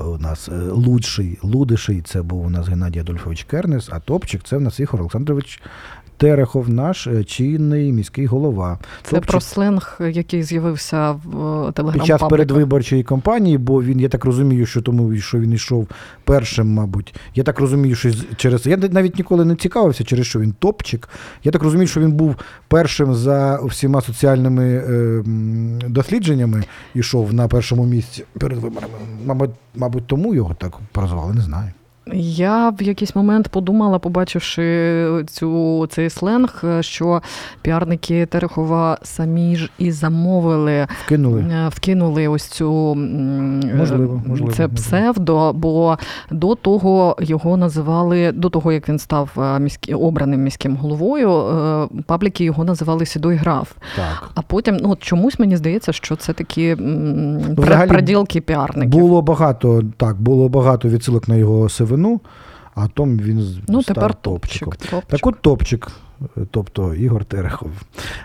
[0.00, 4.60] У нас лудший, лудиший це був у нас Геннадій Адольфович Кернес, а Топчик це в
[4.60, 5.62] нас Ігор Олександрович
[6.16, 8.78] Терехов, наш е, чинний міський голова.
[9.02, 14.08] Це Топчик про сленг, який з'явився в телеграм під час передвиборчої кампанії, бо він, я
[14.08, 15.88] так розумію, що тому, що він йшов
[16.24, 17.14] першим, мабуть.
[17.34, 18.66] Я так розумію, що через.
[18.66, 21.08] Я навіть ніколи не цікавився, через що він топчик.
[21.44, 22.36] Я так розумію, що він був
[22.68, 25.22] першим за всіма соціальними е,
[25.88, 28.94] дослідженнями, йшов на першому місці перед виборами.
[29.24, 31.72] Мабуть, мабуть, тому його так прозвали, не знаю.
[32.14, 37.22] Я в якийсь момент подумала, побачивши цю цей сленг, що
[37.62, 41.40] піарники Терехова самі ж і замовили Вкинули.
[41.40, 42.94] Е, вкинули ось цю е,
[43.76, 44.74] Можливо, можливо, це можливо.
[44.74, 45.98] псевдо, бо
[46.30, 51.88] до того його називали, до того як він став е, міські, обраним міським головою, е,
[52.06, 53.72] пабліки його називали Сідой граф.
[53.96, 54.30] Так.
[54.34, 59.00] А потім, ну от чомусь мені здається, що це такі м, Взагалі, приділки піарників.
[59.00, 62.20] Було багато, так, було багато відсилок на його сивину,
[62.74, 64.64] а том він ну став тепер топчик.
[64.64, 65.04] топчик.
[65.06, 65.88] Так вот Топчик,
[66.50, 67.70] тобто Игорь Терехов,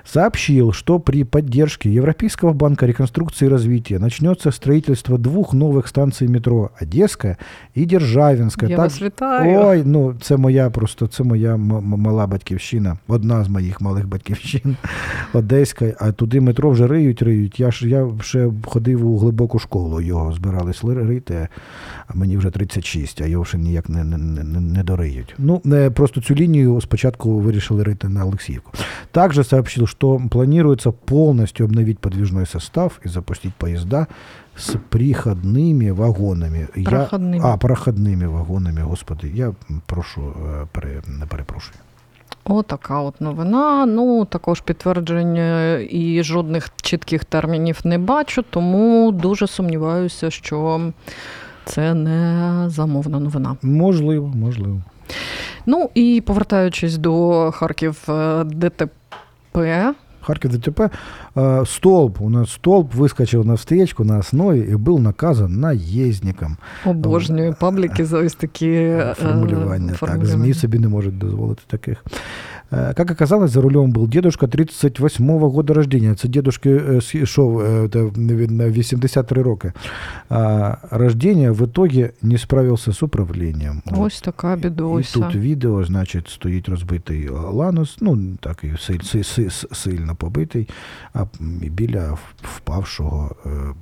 [0.03, 6.71] сообщил, что при поддержке Европейского банка реконструкции и развития начнется строительство двух новых станций метро
[6.79, 7.37] Одесская
[7.75, 8.69] и Державинская.
[8.69, 9.61] Я Так- вас вітаю.
[9.65, 14.77] Ой, ну це моя просто це моя мала батьківщина, одна з моїх малих батьківщин,
[15.33, 15.93] Одеська.
[15.99, 17.59] А туди метро вже риють, риють.
[17.59, 21.47] Я ж я ще ходив у глибоку школу, його збирались рити,
[22.07, 25.35] а мені вже 36, а його ще ніяк не, не, не, не дориють.
[25.37, 28.71] Ну, е, просто цю лінію спочатку вирішили рити на Олексіївку.
[29.11, 34.07] Также сообщил, что планируется полностью обновить подвижной состав и запустить поезда
[34.57, 36.67] с приходными вагонами.
[36.75, 36.87] Я-
[37.43, 39.31] а, проходними вагонами, господи.
[39.35, 39.53] Я
[39.85, 41.77] прошу, е, пере, не перепрошую.
[42.49, 43.85] Отака от новина.
[43.85, 50.81] Ну, також підтвердження і жодних чітких термінів не бачу, тому дуже сумніваюся, що
[51.65, 53.55] це не замовна новина.
[53.61, 54.81] Можливо, можливо.
[55.66, 59.94] Ну і повертаючись до Харків е, ДТП.
[60.22, 60.90] Харьков ДТП.
[61.34, 66.56] Э, Столб, у нас столб выскочил на встречку на основе и был наказан наездником.
[66.84, 69.88] Обожнюю пабліки за ось такі е, Формулювання.
[69.88, 70.44] Так, формулювання.
[70.44, 72.04] ЗМІ собі не можуть дозволити таких.
[72.70, 76.14] Э, Как оказалось, за рулем был дедушка 38-го года рождения.
[76.14, 79.72] Це дедушки э, с- шов э, это, видно, 83 роки.
[80.28, 83.82] А, Рождения в итоге не справился з управлінням.
[83.86, 83.94] От.
[83.98, 85.14] Ось така І бідося.
[85.14, 90.68] тут відео, значить, стоїть розбитий ланос, ну так і силь, си- си- с- сильно побитий,
[91.12, 91.28] а м,
[91.62, 93.74] і біля впавшого е, м,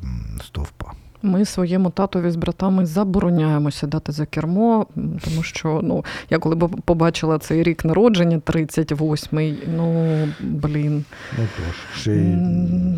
[0.44, 0.92] стовпа.
[1.25, 6.69] Ми своєму татові з братами забороняємо сідати за кермо, тому що ну, я коли б
[6.85, 11.05] побачила цей рік народження, 38-й, ну блін.
[11.37, 12.35] Ну тож, ще й,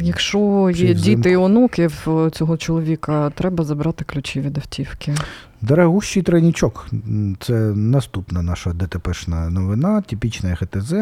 [0.02, 5.16] Якщо ще є діти і онуки в цього чоловіка, треба забрати ключі від автівки.
[5.62, 6.88] Дорогущий тройничок.
[6.94, 10.94] М, Це наступна наша ДТПшна новина, типічна ХТЗ.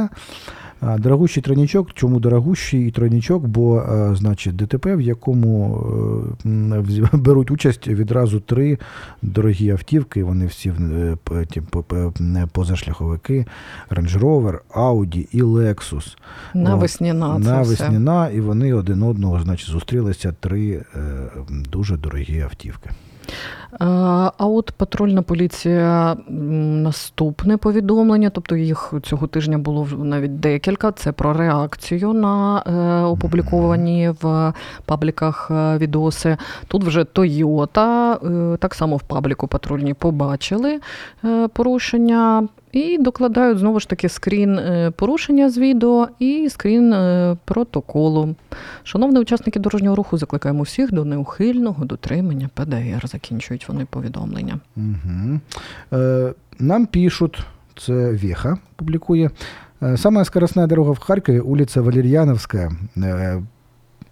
[0.81, 1.93] Дорогущий тройничок.
[1.93, 3.47] Чому дорогущий і тройничок?
[3.47, 5.83] Бо, е, значить, ДТП, в якому
[6.45, 6.83] е,
[7.13, 8.77] беруть участь відразу три
[9.21, 10.23] дорогі автівки.
[10.23, 11.17] Вони всі е,
[12.51, 13.45] позашляховики:
[13.89, 16.17] Range Rover, Audi і Lexus.
[16.53, 16.75] На
[17.35, 17.75] От, це на все.
[18.29, 20.81] і вони один одного, значить, зустрілися три
[21.47, 22.89] дуже дорогі автівки.
[23.81, 23.85] Е,
[24.37, 30.91] А от патрульна поліція наступне повідомлення, тобто їх цього тижня було навіть декілька.
[30.91, 34.53] Це про реакцію на е, опубліковані в
[34.85, 36.37] пабліках е, відоси.
[36.67, 38.19] Тут вже Тойота,
[38.59, 40.79] так само в пабліку патрульні побачили
[41.53, 42.47] порушення.
[42.75, 48.35] І докладають знову ж таки скрін е, порушення з відео і скрін е, протоколу.
[48.83, 53.07] Шановні учасники дорожнього руху, закликаємо всіх до неухильного дотримання ПДР.
[53.07, 54.59] Закінчують вони повідомлення.
[54.77, 55.39] Угу.
[55.91, 57.39] Э, нам пишут,
[57.77, 59.29] це Веха публикує.
[59.81, 62.71] Э, Самая скоростная дорога в Харькове, улица Валерьяновская.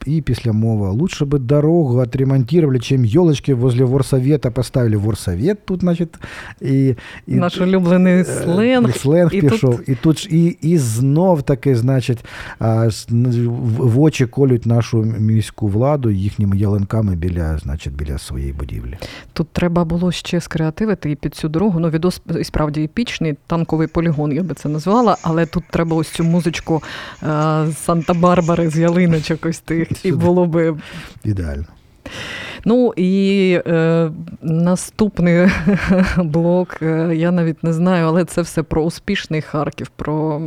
[0.06, 0.90] Э, и песлямова.
[0.92, 4.96] Лучше бы дорогу отремонтировали, чем елочки возле Ворсовета поставили.
[4.96, 6.18] Ворсовет тут, значит,
[6.62, 6.96] и...
[7.28, 8.96] и Наш улюблений Е, сленг.
[8.98, 9.78] сленг і пішов.
[9.78, 12.26] тут- І тут і, і знов таки, значить,
[13.10, 18.98] в очі колють нашу міську владу їхніми ялинками біля, значить, біля своєї будівлі.
[19.34, 21.80] Тут треба було ще скреативити і під цю дорогу.
[21.80, 26.10] Ну, відос і справді епічний, танковий полігон, я би це назвала, але тут треба ось
[26.10, 26.84] цю музичку
[27.24, 27.26] е,
[27.88, 30.76] Санта-Барбари, з ялиночок ось тих, і було би.
[31.24, 31.66] Ідеально.
[32.66, 35.48] Ну і е, наступний
[36.18, 40.42] блок, е, я навіть не знаю, але це все про успішний Харків, про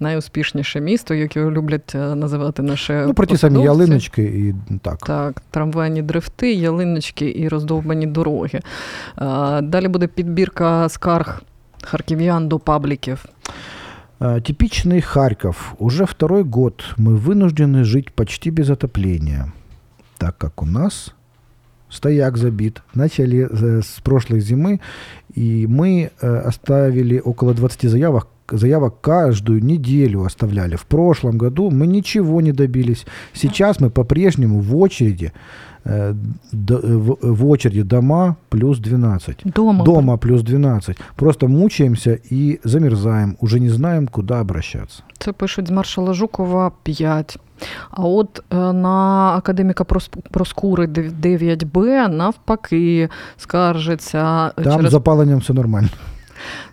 [0.00, 3.04] найуспішніше місто, яке люблять е, називати наше.
[3.06, 4.98] Ну, про ті самі ялиночки і так.
[4.98, 8.60] Так, трамвайні дрифти, ялиночки і роздовбані дороги.
[9.16, 11.42] А, Далі буде підбірка скарг
[11.82, 13.24] харків'ян до пабліків.
[14.18, 15.74] А, Типичный Харьков.
[15.78, 19.52] Уже второй год мы вынуждены жить почти без отопления,
[20.16, 21.14] так как у нас
[21.90, 22.82] стояк забит.
[22.94, 24.80] Начали э, с прошлой зимы,
[25.34, 30.76] и мы э, оставили около 20 заявок, заявок каждую неделю оставляли.
[30.76, 33.04] В прошлом году мы ничего не добились.
[33.34, 35.75] Сейчас мы по-прежнему в очереди, э,
[36.52, 39.42] в, в очереди дома плюс 12.
[39.44, 39.84] Дома.
[39.84, 40.96] Дома плюс 12.
[41.16, 43.36] Просто мучаемся и замерзаем.
[43.40, 45.02] Уже не знаем, куда обращаться.
[45.18, 47.38] Це пишуть з маршала Жукова 5.
[47.90, 55.52] А от е, на академіка Прос- Проскури 9Б навпаки скаржиться Там через з запаленням все
[55.52, 55.88] нормально.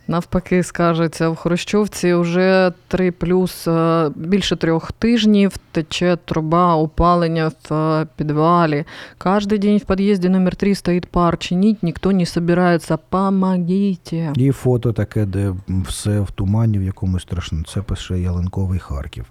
[0.08, 7.74] Навпаки, скажеться, в Хрущовці вже 3 плюс е, більше трьох тижнів тече труба опалення в
[7.74, 8.86] е, підвалі.
[9.18, 11.38] Каждый день в подъезде номер 3 стоит пар.
[11.38, 12.98] Чинить никто не собирается.
[12.98, 14.34] Помогите.
[14.36, 17.64] І фото таке, де все в тумані, в якомусь страшному.
[17.64, 19.26] Це пише Ялинковий Харків.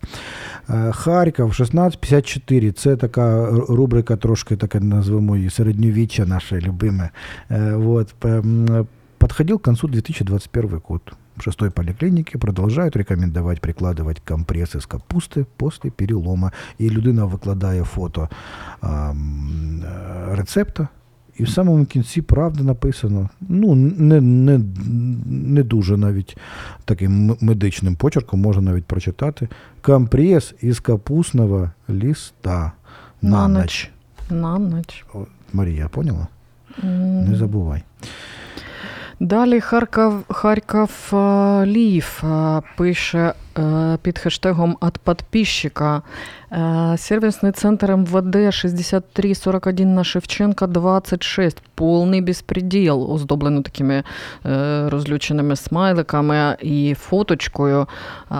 [0.70, 2.72] Е, Харків 1654.
[2.72, 7.10] Це така рубрика, трошки таке назвемо її середньовіччя наше любиме.
[7.50, 8.86] М,
[9.21, 11.01] Подходил к концу 2021 год.
[11.37, 16.51] В шестой поликлинике продолжают рекомендовать прикладывать компрессы с капусты после перелома.
[16.77, 18.29] І людина викладає фото
[18.81, 20.87] а, м, е, рецепта.
[21.37, 23.29] І в самому кінці правда написано.
[23.41, 24.59] Ну, не, не,
[25.25, 26.37] не дуже навіть
[26.85, 29.47] таким м- медичним почерком можна навіть прочитати.
[29.81, 32.71] Компрес із капустного листа
[33.21, 33.91] на, На ніч.
[34.29, 34.37] ніч.
[34.41, 35.05] На ніч.
[35.13, 36.27] О, Марія, поняла?
[36.83, 37.25] М.
[37.29, 37.83] Не забувай.
[39.22, 43.34] Далі Харків, Харків е, Лів е, пише
[44.02, 46.02] під хештегом «От подписчика».
[46.52, 51.62] Е, центр МВД 6341 на Шевченка 26.
[51.74, 54.02] Повний безпреділ, оздоблено такими
[54.46, 57.86] е, розлюченими смайликами і фоточкою.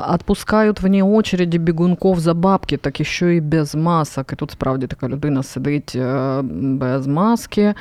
[0.09, 4.33] Отпускають вне очереди бігунков за бабки, так і що і без масок.
[4.33, 7.63] І тут справді така людина сидить е, без маски.
[7.63, 7.75] Е,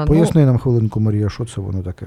[0.00, 2.06] ну, Поясни нам хвилинку, Марія, що це воно таке?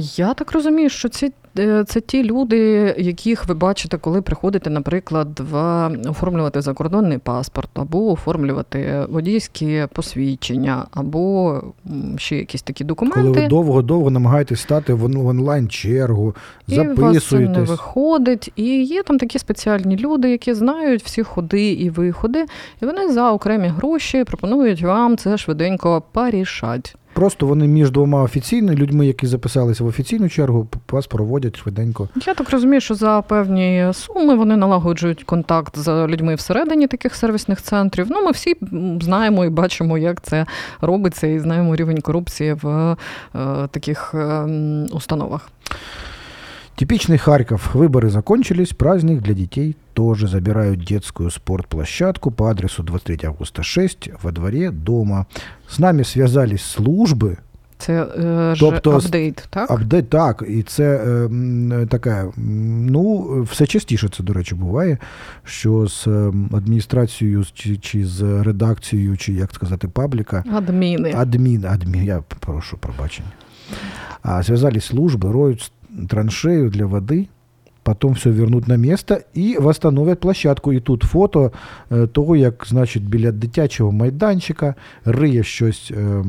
[0.00, 2.58] Я так розумію, що ці, е, це ті люди,
[2.98, 11.60] яких ви бачите, коли приходите, наприклад, в оформлювати закордонний паспорт, або оформлювати водійські посвідчення, або
[12.16, 13.40] ще якісь такі Коли документи.
[13.40, 16.34] ви довго-довго намагаєтесь стати в в онлайн-чергу,
[16.66, 18.52] І вас не виходить.
[18.56, 22.46] І є там такі спеціальні люди, які знають всі ходи і виходи,
[22.82, 26.90] і вони за окремі гроші пропонують вам це швиденько порішати.
[27.12, 32.08] Просто вони між двома офіційними людьми, які записалися в офіційну чергу, вас проводять швиденько.
[32.26, 37.62] Я так розумію, що за певні суми вони налагоджують контакт з людьми всередині таких сервісних
[37.62, 38.06] центрів.
[38.10, 38.56] Ну, ми всі
[39.00, 40.46] знаємо і бачимо, як це
[40.80, 42.96] робиться, і знаємо рівень корупції в е,
[43.70, 44.44] таких е,
[44.92, 45.48] установах.
[46.79, 47.75] Типичный Харьков.
[47.75, 50.27] Выборы закончились, праздник для детей тоже.
[50.27, 55.25] Забирают детскую спортплощадку по адресу 23 августа 6 во дворе дома.
[55.69, 57.37] С нами связались службы.
[57.77, 59.71] Це е, ж Тобто, апдейт, так?
[59.71, 62.31] Апдейт так, і це е, м, таке, м,
[62.85, 64.97] ну, все частіше це, до речі, буває,
[65.43, 71.13] що з е, адміністрацією чи, чи з редакцією, чи як сказати, пабліка, Адміни.
[71.17, 73.29] адмін, адмін, я прошу пробачення.
[74.21, 75.71] А, связались службы, роют
[76.08, 77.28] траншею для воды,
[77.82, 80.72] потом все вернуть на место і восстановлять площадку.
[80.72, 81.52] І тут фото
[81.92, 84.74] е, того, як, значить, біля дитячого майданчика
[85.04, 86.24] риє щось е, е,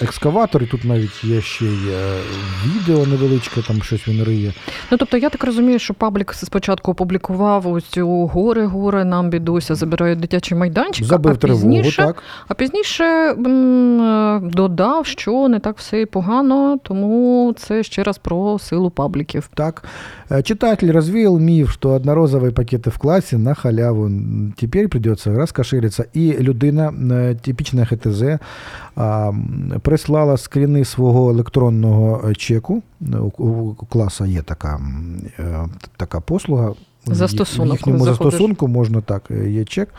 [0.00, 2.18] екскаватор, і тут навіть є ще й е,
[2.66, 4.52] відео невеличке, там щось він риє.
[4.90, 9.74] Ну тобто я так розумію, що паблік спочатку опублікував ось цю гори, гори, нам бідуся,
[9.74, 12.22] забирають дитячий майданчик, Забив а тривогу, пізніше, так.
[12.48, 18.18] а пізніше м, е, додав, що не так все і погано, тому це ще раз
[18.18, 19.50] про силу пабліків.
[19.54, 19.84] Так.
[20.29, 24.05] Э, Читатель развеял миф, что одноразовые пакеты в классе на халяву.
[24.05, 26.05] М, Теперь придется раскошелиться.
[26.15, 28.23] И людина, е, типічна ХТЗ,
[28.95, 32.83] а, м, прислала скріни свого електронного е, чеку.
[33.37, 35.65] У, у класа є така, м, е,
[35.97, 36.69] така послуга.
[36.69, 36.75] В
[37.07, 38.31] їх- Застосунок, В їхньому коли заходиш.
[38.33, 39.89] застосунку можна так, е, є чек.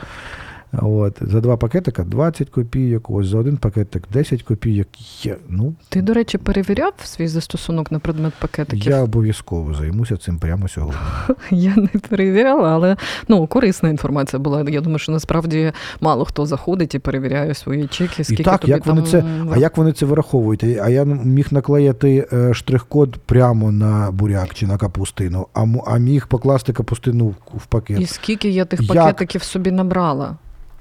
[0.71, 4.87] От, за два пакетика 20 копійок, ось за один пакетик 10 копійок.
[5.25, 5.35] Є.
[5.49, 8.91] Ну, Ти, до речі, перевіряв свій застосунок на предмет пакетиків?
[8.91, 10.99] я обов'язково займуся цим прямо сьогодні.
[11.51, 12.97] Я не перевіряла, але
[13.27, 14.65] ну корисна інформація була.
[14.69, 18.23] Я думаю, що насправді мало хто заходить і перевіряє свої чеки.
[18.23, 20.63] Скільки І так, тобі як там вони це, а як вони це вираховують?
[20.63, 25.47] А я міг наклеїти е, штрих-код прямо на буряк чи на капустину,
[25.85, 27.99] а, міг покласти капустину в, в пакет.
[27.99, 28.89] і скільки я тих Як?
[28.89, 30.37] пакетиків собі набрала?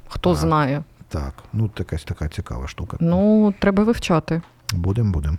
[0.08, 0.34] Хто А.
[0.34, 0.82] знає?
[1.08, 2.96] Так, ну якась така цікава штука.
[3.00, 4.42] Ну, треба вивчати.
[4.74, 5.36] Будемо, будемо.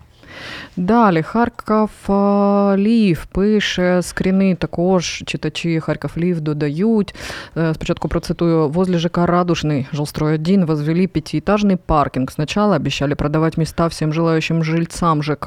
[0.77, 7.15] Далі Харків е, Лів пише скріни також читачі Харків Лів додають.
[7.57, 8.69] Е, Спочатку процитую.
[8.69, 12.33] Возле ЖК Радужный, жилстрой 1, возвели пятиэтажный паркинг.
[12.33, 15.47] Сначала обещали продавать места всем желающим жильцам ЖК,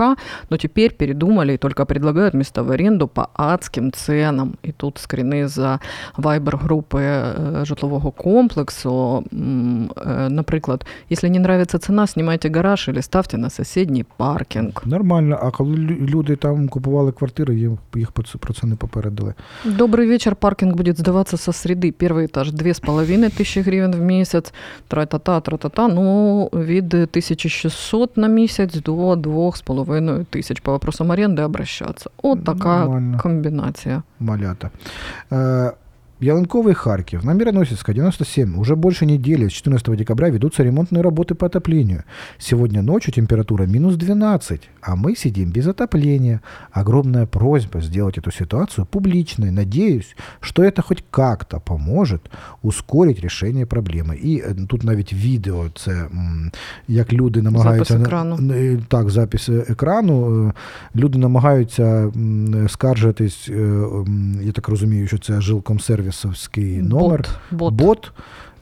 [0.50, 4.54] но теперь передумали и только предлагают места в аренду по адским ценам.
[4.64, 5.80] І тут скріни за
[6.18, 7.34] вайбер-групи е,
[7.64, 9.24] житлового комплексу.
[9.34, 14.06] М, е, Наприклад, если не нравится цена, снимайте гараж или ставьте на соседний
[14.82, 14.82] паркинг.
[14.86, 15.40] Нормально.
[15.42, 19.34] А коли лю- люди там купували квартири, їм їх про це, про це не попередили.
[19.66, 20.36] Добрый вечер.
[20.36, 21.92] Паркинг будет сдаваться со среды.
[21.92, 24.54] Первый этаж две с половиной тысячи гривен в месяц.
[24.88, 25.88] Тра-та-та, тра-та-та.
[25.88, 30.60] Ну, від 1600 на місяць до двох з половиною тисяч.
[30.60, 32.10] По вопросам аренди обращаться.
[32.24, 33.20] От така Нормально.
[33.24, 34.04] комбінація.
[34.20, 34.70] Малята.
[35.32, 35.72] Э,
[36.22, 38.60] Ялынковый Харьков, на Мироносецкая, 97.
[38.60, 42.04] Уже больше недели, с 14 декабря, ведутся ремонтные работы по отоплению.
[42.40, 46.40] Сегодня ночью температура минус 12, а мы сидим без отопления.
[46.72, 49.52] Огромная просьба сделать эту ситуацию публичной.
[49.52, 52.22] Надеюсь, что это хоть как-то поможет
[52.62, 54.18] ускорить решение проблеми.
[54.24, 56.52] І е, тут навіть відео, це м,
[56.88, 57.94] як люди намагаються...
[57.94, 58.54] Запис екрану.
[58.54, 60.48] Е, Так, запис е, екрану.
[60.48, 60.54] Е,
[60.96, 61.84] Люди намагаються
[62.16, 67.26] м, скаржитись, е, м, я так розумію, що це жилкомсервісовський номер.
[67.52, 67.60] Бот.
[67.60, 67.74] Бот.
[67.74, 68.12] Бот.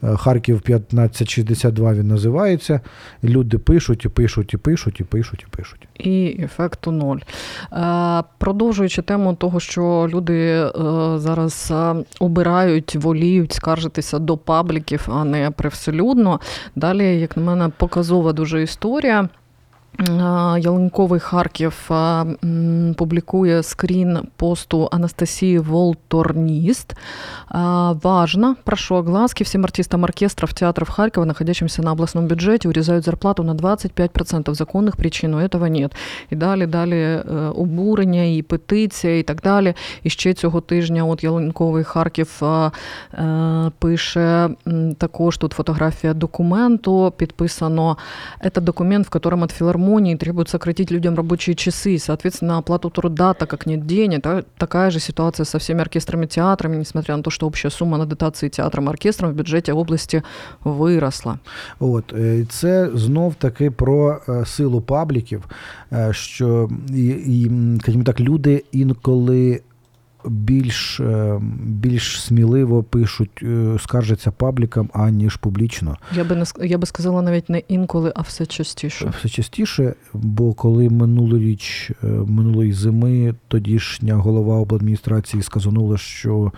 [0.01, 2.81] Харків 1562 він називається.
[3.23, 5.87] Люди пишуть, і пишуть, і пишуть, і пишуть, і пишуть.
[5.99, 7.17] І ефекту ноль.
[7.73, 10.71] Е, продовжуючи тему того, що люди е,
[11.15, 16.39] зараз е, обирають, воліють скаржитися до пабліків, а не привселюдно.
[16.75, 19.29] Далі, як на мене, показова дуже історія.
[20.00, 26.96] Е, Ялинковий Харків е, м, публикує скрин посту Анастасии Волторнист.
[27.50, 33.42] Э, Важно, прошу огласки, всем артистам оркестров, театров Харькова, находящимся на областном бюджете, урезают зарплату
[33.42, 34.54] на 25%.
[34.54, 35.96] Законных причин у этого нет.
[36.30, 37.22] І далі, далі е,
[37.56, 39.74] обурення, і петиція, і так далі.
[40.02, 42.70] І ще цього тижня от Ялинковий Харків е,
[43.14, 47.96] е, пише м, також тут фотографія документу, підписано
[48.44, 53.50] Это документ, в котором от филармонии требуют сократить людям рабочие часы, соответственно, оплату труда, так
[53.50, 54.22] как нет денег.
[54.22, 58.06] Та- Такая же ситуация со всеми оркестрами, театрами, несмотря на то, что общая сумма на
[58.06, 60.22] дотации театрам, оркестрам в бюджете области
[60.64, 61.38] выросла.
[61.80, 65.44] От е, і це знов таки про е, силу пабліків,
[65.92, 69.60] е, що і, і м, скажімо так, люди інколи.
[70.25, 75.97] Більш, е, більш сміливо пишуть, е, скаржаться паблікам, аніж публічно.
[76.15, 79.13] Я би не я би сказала навіть не інколи, а все частіше.
[79.19, 86.51] Все частіше, бо коли минулоріч, е, минулої зими, тодішня голова обладміністрації сказанула, що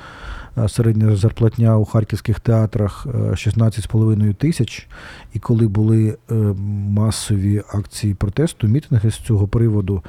[0.67, 4.87] середня зарплатня у харківських театрах е, 16,5 тисяч,
[5.33, 6.17] і коли були
[6.89, 10.03] масові акції протесту, мітинги з цього приводу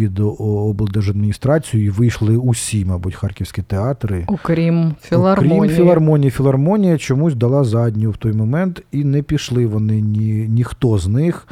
[0.00, 4.24] під облдержадміністрацію, і вийшли усі, мабуть, харківські театри.
[4.26, 5.60] Окрім філармонії.
[5.60, 10.98] Крім філармонії, філармонія чомусь дала задню в той момент, і не пішли вони ні, ніхто
[10.98, 11.48] з них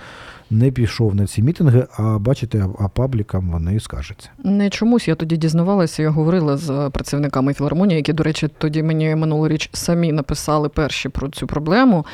[0.50, 1.86] не пішов на ці мітинги.
[1.96, 4.28] А бачите, а, а паблікам вони скажуться.
[4.44, 9.14] Не чомусь я тоді дізнавалася, я говорила з працівниками філармонії, які, до речі, тоді мені
[9.14, 12.04] минулоріч самі написали перші про цю проблему.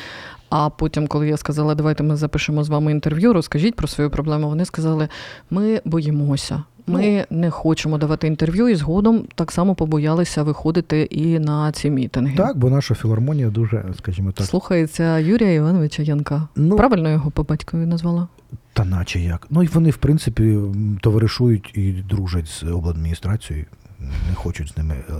[0.49, 4.47] А потім, коли я сказала, давайте ми запишемо з вами інтерв'ю, розкажіть про свою проблему,
[4.49, 5.07] вони сказали:
[5.49, 6.63] ми боїмося.
[6.87, 12.37] Ми не хочемо давати інтерв'ю, і згодом так само побоялися виходити і на ці мітинги.
[12.37, 16.47] Так, бо наша філармонія дуже, скажімо так, Слухається Юрія Івановича Янка.
[16.55, 18.27] ну Правильно його по батькові назвала?
[18.73, 19.47] та наче як.
[19.49, 20.59] Ну і вони, в принципі,
[21.01, 23.65] товаришують і дружать з обладміністрацією.
[24.29, 25.13] Не хочуть з ними е,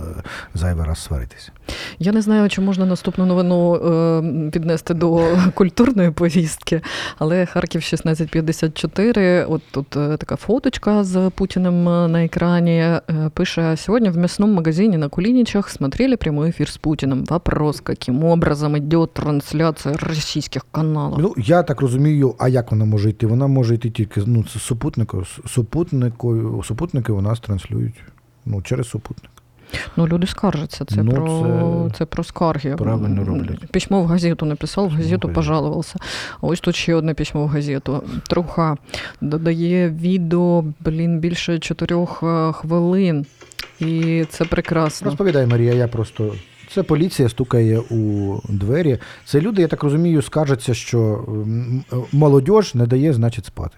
[0.54, 1.52] зайвий раз сваритися.
[1.98, 6.80] Я не знаю, чи можна наступну новину е, піднести до культурної повістки,
[7.18, 12.84] але Харків 1654, от тут е, така фоточка з Путіним на екрані.
[13.34, 17.24] Пише, сьогодні в мясном магазине на Кулиничах смотрели прямой эфир с Путиным.
[17.30, 21.18] Вопрос, каким образом идет трансляция российских каналов?
[21.18, 23.26] Ну, я так розумію, а як вона може йти?
[23.26, 27.94] Вона може йти тільки ну, з супутника, з супутникою, супутники у нас транслюють
[28.46, 29.30] ну, через супутник.
[29.96, 30.84] Ну, люди скаржаться.
[30.84, 32.04] Це, Ну, про, це це...
[32.04, 32.76] про скарги.
[32.76, 33.70] правильно роблять.
[33.70, 35.98] Письмо в газету написав, в газету пожалувався.
[36.40, 38.02] А ось тут ще одне письмо в газету.
[38.28, 38.76] Труха
[39.20, 43.26] додає відео, блін, більше чотирьох е, хвилин.
[43.80, 45.04] І це прекрасно.
[45.04, 46.34] Розповідай, Марія, я просто.
[46.70, 48.98] Це поліція стукає у двері.
[49.24, 51.24] Це люди, я так розумію, скаржаться, що
[52.12, 53.76] молодь не дає, значить, спати.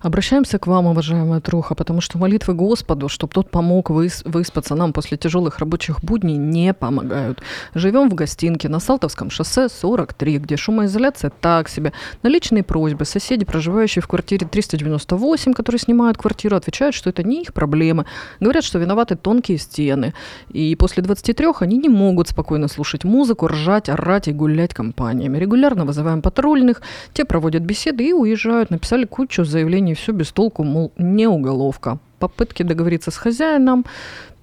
[0.00, 4.92] Обращаемся к вам, уважаемая Труха, потому что молитвы Господу, чтобы тот помог выс- выспаться нам
[4.92, 7.42] после тяжелых рабочих будней, не помогают.
[7.74, 11.92] Живем в гостинке на Салтовском шоссе 43, где шумоизоляция так себе.
[12.22, 17.42] На личные просьбы соседи, проживающие в квартире 398, которые снимают квартиру, отвечают, что это не
[17.42, 18.06] их проблемы.
[18.40, 20.14] Говорят, что виноваты тонкие стены.
[20.50, 25.38] И после 23 они не могут спокойно слушать музыку, ржать, орать и гулять компаниями.
[25.38, 26.82] Регулярно вызываем патрульных,
[27.12, 28.70] те проводят беседы и уезжают.
[28.70, 31.99] Написали кучу заявлений, все без толку, мол, не уголовка.
[32.19, 33.85] Попытки договориться с хазяїном.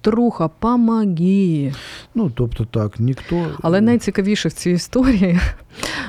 [0.01, 1.73] Труха, помоги.
[2.15, 3.47] Ну, тобто так, ніхто.
[3.61, 5.39] Але найцікавіше в цій історії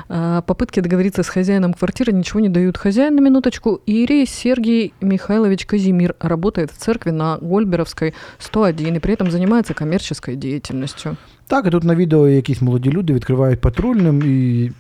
[0.09, 2.77] а, попытки договориться с хозяином квартиры ничего не дают.
[2.79, 9.14] Хозяин, на минуточку, Ирий Сергей Михайлович Казимир, работает в церкви на Гольберовской 101 и при
[9.14, 11.16] этом занимается коммерческой деятельностью.
[11.47, 14.72] Так, і тут на відео якісь молоді люди відкривають патрульним і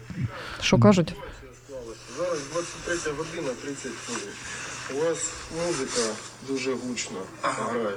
[0.60, 1.14] Що кажуть?
[2.50, 4.34] Зараз 23 година 30 хвилин.
[4.94, 5.18] У вас
[5.66, 6.00] музика
[6.48, 7.96] дуже гучно грає.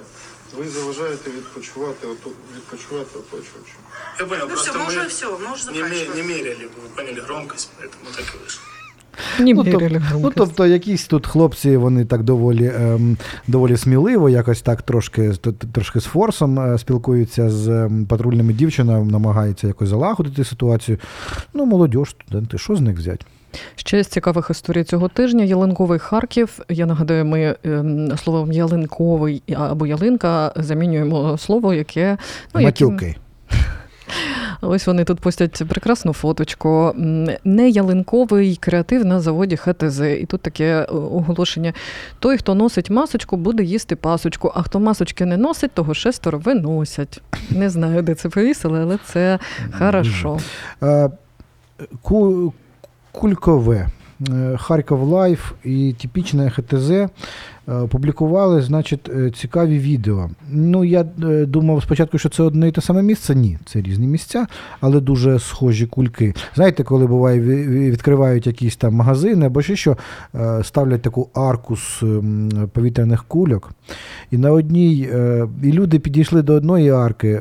[0.58, 3.80] Ви заважаєте відпочивати, ото, відпочивати оточуючим.
[4.20, 6.28] Я понял, Ну просто все, мы мы уже все, мы уже не, ме- заканчиваем.
[6.28, 8.62] не меряли, вы поняли громкость, поэтому так и вышло.
[9.40, 10.36] Не Ну, тоб- мерили Ну, громкость.
[10.38, 15.68] тобто, якісь тут хлопці, вони так доволі, ем, доволі сміливо, якось так трошки, т- т-
[15.74, 20.98] трошки з форсом е, спілкуються з ем, патрульними дівчинами, намагаються якось залагодити ситуацію.
[21.54, 23.26] Ну, молодь, студенти, що з них взяти?
[23.77, 26.59] Ще з цікавих історій цього тижня Ялинковий Харків.
[26.69, 32.19] Я нагадаю, ми ем, словом ялинковий або ялинка замінюємо слово, яке
[32.55, 32.89] ну, яким-
[34.61, 36.93] Ось вони тут постять прекрасну фоточку.
[37.45, 40.01] Не ялинковий креатив на заводі ХТЗ.
[40.01, 41.73] І тут таке е, оголошення:
[42.19, 47.23] той, хто носить масочку, буде їсти пасочку, а хто масочки не носить, того шестеро виносять.
[47.51, 49.39] Не знаю, де це повісили, але це
[49.79, 50.39] хорошо.
[53.15, 53.89] Ку- Кулькове.
[54.31, 57.09] е, Харків Live і типічне ХТЗ е,
[57.91, 60.31] публікували, значить, е, цікаві відео.
[60.51, 61.03] Ну, я
[61.47, 63.35] думав спочатку, що це одне і те саме місце.
[63.35, 64.47] Ні, це різні місця,
[64.81, 66.35] але дуже схожі кульки.
[66.55, 69.97] Знаєте, коли буває, ві- ві- відкривають якісь там магазини або ще що,
[70.63, 72.03] ставлять таку арку з
[72.73, 73.71] повітряних кульок.
[74.31, 75.09] І на одній
[75.63, 77.41] і люди підійшли до одної арки,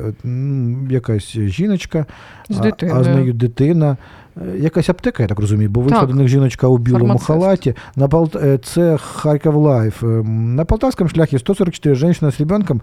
[0.90, 2.06] якась жіночка,
[2.50, 2.62] З а-
[2.92, 3.96] а з нею дитина.
[4.37, 6.09] Е, Якась аптека, я так розумію, бо вийшла Так.
[6.09, 7.27] до них жіночка у білому Фармацевт.
[7.27, 7.73] халаті.
[7.95, 8.29] На Пол...
[8.35, 10.03] е, Це Харків Лайф.
[10.03, 12.81] Ем, На Полтавском шляхе 144 женщина с ребенком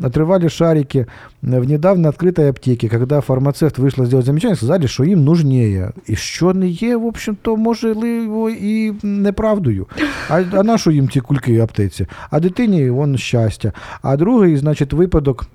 [0.00, 1.06] отрывали шарики
[1.42, 2.88] в недавно открытой аптеке.
[2.88, 5.90] Когда фармацевт вышла сделать замечание, сказали, що їм нужнее.
[6.06, 9.86] І що не є, в общем-то, можливо, і неправдою.
[10.30, 12.06] А, а на що їм ці кульки в аптеці?
[12.30, 13.72] А дитині вон щастя.
[14.02, 15.46] А другий, значить, випадок.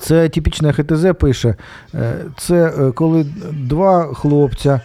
[0.00, 1.54] Це типічне ХТЗ пише.
[1.94, 4.80] е, Це е, коли два хлопця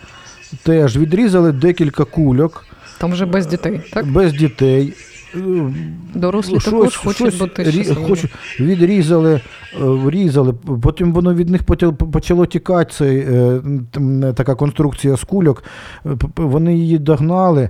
[0.64, 2.66] теж відрізали декілька кульок
[2.98, 4.08] Там вже без дітей, так?
[4.12, 4.94] без дітей.
[5.36, 5.40] Е,
[6.14, 7.64] Дорослі щось- також хочуть щось бути
[7.96, 9.42] хочуть- відрізали,
[9.80, 11.62] врізали, потім воно від них
[12.12, 13.28] почало тікати, цей,
[14.34, 15.64] така конструкція з кульок.
[16.36, 17.70] Вони її догнали,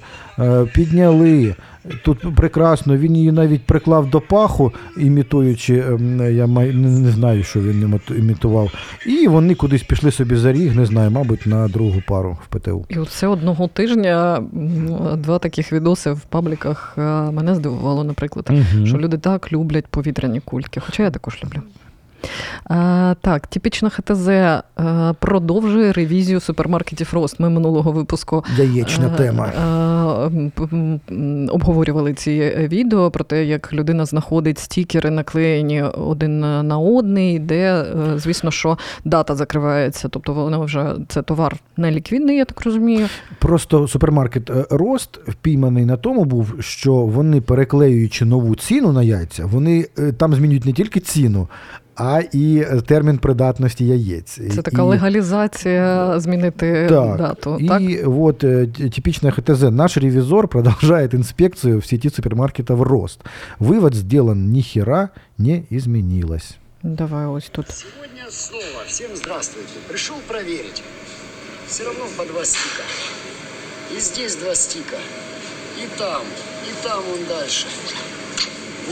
[0.73, 1.55] підняли.
[2.03, 7.83] Тут прекрасно, він її навіть приклав до паху, імітуючи, ем, я не, знаю, що він
[7.83, 8.71] іміту- імітував.
[9.05, 12.85] І вони кудись пішли собі за ріг, не знаю, мабуть, на другу пару в ПТУ.
[12.89, 14.43] І оце одного тижня
[15.17, 17.01] два таких відоси в пабліках е,
[17.31, 18.49] мене здивувало, наприклад.
[18.49, 18.87] Мгм.
[18.87, 21.61] Що люди так люблять повітряні кульки, хоча я також люблю.
[22.71, 24.63] Е, так, типічна ХТЗ е,
[25.19, 27.39] продовжує ревізію супермаркетів Рост.
[27.39, 29.45] Ми минулого випуску Яєчна е, тема.
[29.47, 30.99] е,
[31.51, 38.51] обговорювали ці відео про те, як людина знаходить стікери, наклеєні один на одний, де, звісно,
[38.51, 40.07] що дата закривається.
[40.09, 43.07] Тобто воно вже це товар неліквідний, я так розумію.
[43.39, 49.83] Просто супермаркет Рост впійманий на тому був, що вони переклеюючи нову ціну на яйця, вони
[50.17, 51.47] там змінюють не тільки ціну,
[51.98, 54.40] а і е, термін придатності яєць.
[54.54, 57.58] Це така І- легалізація змінити Так, дату.
[57.60, 57.82] и Так?
[58.06, 59.62] вот э, т- типичная ХТЗ.
[59.62, 63.20] Наш ревизор продолжает инспекцию в сети супермаркетов «Рост».
[63.60, 65.08] Вывод сделан, ни хера
[65.38, 66.56] не изменилось.
[66.82, 67.66] Давай ось тут.
[67.70, 69.70] Сегодня снова всем здравствуйте.
[69.88, 70.82] Пришел проверить.
[71.68, 72.82] Все равно по два стика.
[73.96, 74.96] И здесь два стика.
[75.82, 76.22] И там,
[76.68, 77.66] и там он дальше.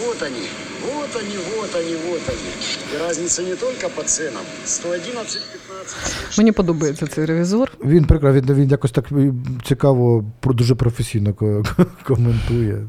[0.06, 0.48] Вот они,
[0.86, 2.52] вот они, вот они, вот они.
[2.94, 4.44] И разница не только по ценам.
[4.66, 7.72] 111, 15, Мені подобається цей ревізор.
[7.86, 9.34] Він прикро, він, він якось так е,
[9.66, 11.34] цікаво, дуже професійно
[12.04, 12.88] коментує.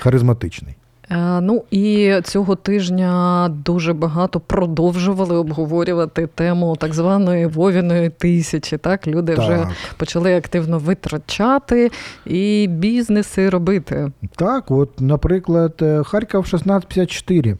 [0.00, 0.74] Харизматичний.
[1.12, 8.76] Е, Ну і цього тижня дуже багато продовжували обговорювати тему так званої Вовіної тисячі.
[8.78, 11.90] Так, люди вже почали активно витрачати
[12.26, 14.12] і бізнеси робити.
[14.36, 17.56] Так, от, наприклад, е, Харків 1654.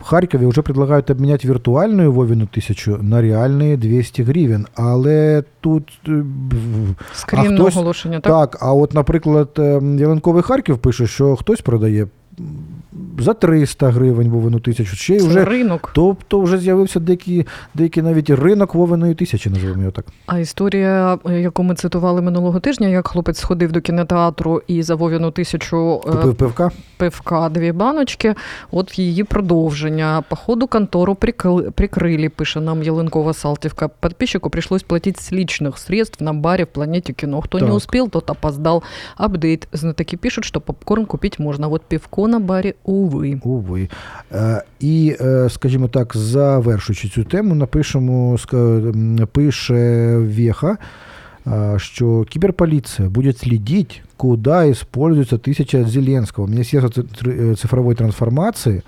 [0.00, 4.66] В Харкові вже предлагають обміняти віртуальну Вовіну тисячу на реальні 200 гривень.
[4.74, 8.20] Але тут е, в- Скрін хтось- оголошення.
[8.20, 8.50] Так?
[8.50, 12.06] Так, а от, наприклад, ем, Ялинковий Харків пише, що хтось продає
[13.19, 14.95] за 300 гривень Вовину тисячу.
[14.95, 15.91] Ще й Це вже, ринок.
[15.93, 20.05] тобто вже з'явився деякий, деякий навіть ринок Вовиної тисячі, називаємо його так.
[20.25, 24.95] А історія, е, яку ми цитували минулого тижня, як хлопець сходив до кінотеатру і за
[24.95, 26.71] Вовіну тисячу е, Купив пивка.
[26.97, 28.35] пивка дві баночки.
[28.71, 30.23] От її продовження.
[30.29, 33.87] Походу контору прикры- прикрыли, пише нам Ялинкова Салтівка.
[33.87, 37.41] Подписчику пришлось платить с личных средств на баре в планете кино.
[37.41, 37.75] Кто не Так.
[37.75, 38.83] успел, тот опоздал.
[39.17, 39.67] Апдейт.
[39.73, 41.67] Знатоки пишут, что попкорн купить можно.
[41.69, 43.40] Вот пивко на баре, увы.
[43.44, 43.88] Уви.
[44.32, 45.16] Е, І,
[45.48, 48.38] скажімо так, завершуючи цю тему, напишемо,
[49.32, 50.78] пише Веха,
[51.76, 56.46] що киберполиция будет следить, куда используется тысяча Зеленского.
[56.46, 57.02] Министерство
[57.56, 58.82] цифровой трансформации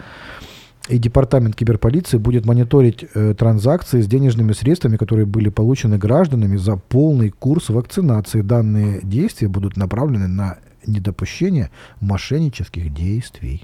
[0.88, 6.76] и департамент киберполиции будет мониторить э, транзакции с денежными средствами, которые были получены гражданами за
[6.76, 8.42] полный курс вакцинации.
[8.42, 11.70] Данные действия будут направлены на недопущение
[12.00, 13.62] мошеннических действий.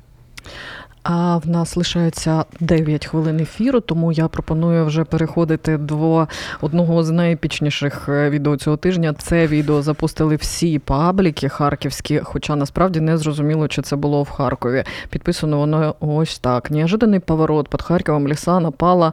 [1.02, 6.28] А в нас лишається 9 хвилин ефіру, тому я пропоную вже переходити до
[6.60, 9.14] одного з найепічніших е, відео цього тижня.
[9.18, 14.84] Це відео запустили всі пабліки харківські, хоча насправді не зрозуміло, чи це було в Харкові.
[15.10, 19.12] Підписано воно ось так: неожиданний поворот під Харковом ліса напала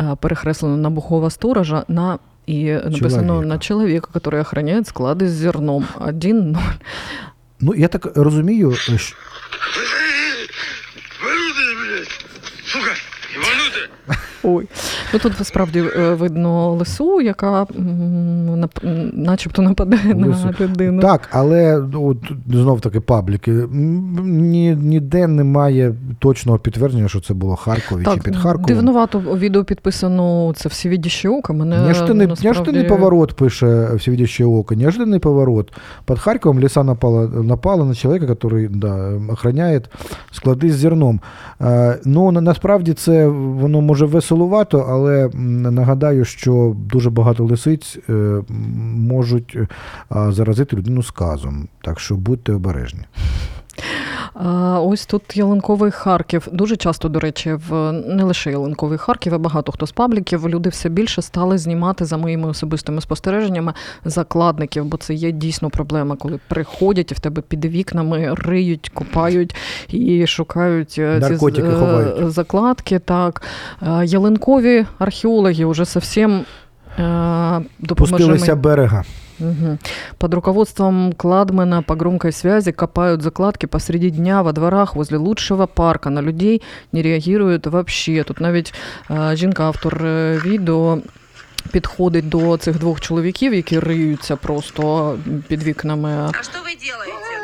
[0.00, 2.18] е, перехреслено на бухого сторожа на.
[2.46, 3.48] І написано Чоловіка.
[3.48, 5.84] на чоловіка, який охороняє склади з зерном.
[6.00, 6.56] 1-0.
[7.60, 8.92] Ну, я так розумію, що
[14.43, 14.67] Ой,
[15.13, 17.67] ну тут справді е, видно лису, яка м,
[18.63, 20.45] нап- м, начебто нападає Лису.
[20.59, 21.01] на людину.
[21.01, 22.17] так, але ну, от,
[22.55, 23.51] знов таки пабліки.
[23.51, 24.05] М,
[24.51, 28.65] Ні, ніде немає точного підтвердження, що це було в Харкові чи під Харковом.
[28.65, 31.53] дивнувато відео підписано це всевідяще око.
[31.53, 32.71] Мене Неожиданный, насправді...
[32.71, 34.75] неожиданный поворот, пише всевидящее око.
[34.75, 35.71] Неожиданный поворот.
[36.05, 39.89] Под Харьковом леса напала, напала на человека, который да, охраняет
[40.31, 41.19] склади з зерном.
[41.61, 45.30] Е, ну, на- насправді це воно може веселувато, але
[45.70, 48.42] нагадаю, що дуже багато лисиць е,
[48.96, 49.66] можуть е,
[50.32, 51.68] заразити людину сказом.
[51.82, 53.00] Так що будьте обережні.
[54.76, 56.48] Ось тут Ялинковий Харків.
[56.52, 60.48] Дуже часто, до речі, в не лише Ялинковий Харків, а багато хто з пабліків.
[60.48, 63.72] Люди все більше стали знімати за моїми особистими спостереженнями
[64.04, 69.56] закладників, бо це є дійсно проблема, коли приходять і в тебе під вікнами риють, копають
[69.88, 72.32] і шукають е, Наркотики ці е, ховають.
[72.32, 72.98] закладки.
[72.98, 73.42] Так
[74.04, 76.44] ялинкові археологи вже зовсім
[76.98, 78.18] е, допоможемо.
[78.18, 79.04] Пустилися берега.
[79.43, 79.79] Мгм.
[80.17, 86.09] Под руководством Кладмена по громкой связи копают закладки посреди дня во дворах возле лучшего парка.
[86.09, 86.61] На людей
[86.91, 88.23] не реагують вообще.
[88.23, 88.73] Тут навіть
[89.11, 90.99] е, жінка-автор е, відео
[91.71, 95.17] підходить до цих двох чоловіків, які риються просто
[95.47, 96.31] під вікнами.
[96.39, 97.39] А что вы делаете?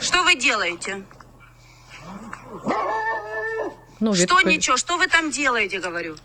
[0.00, 0.96] Что вы делаете?
[4.00, 4.76] Ну, Что відповідь, ничего?
[4.76, 6.16] Что вы там делаете, говорю?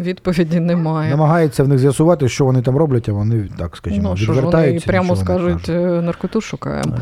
[0.00, 1.10] Відповіді немає.
[1.10, 4.86] Намагається в них з'ясувати, що вони там роблять, а вони так, скажімо, Ну, відвертаються.
[4.86, 6.96] вони прямо скажуть, е, наркоту шукаємо.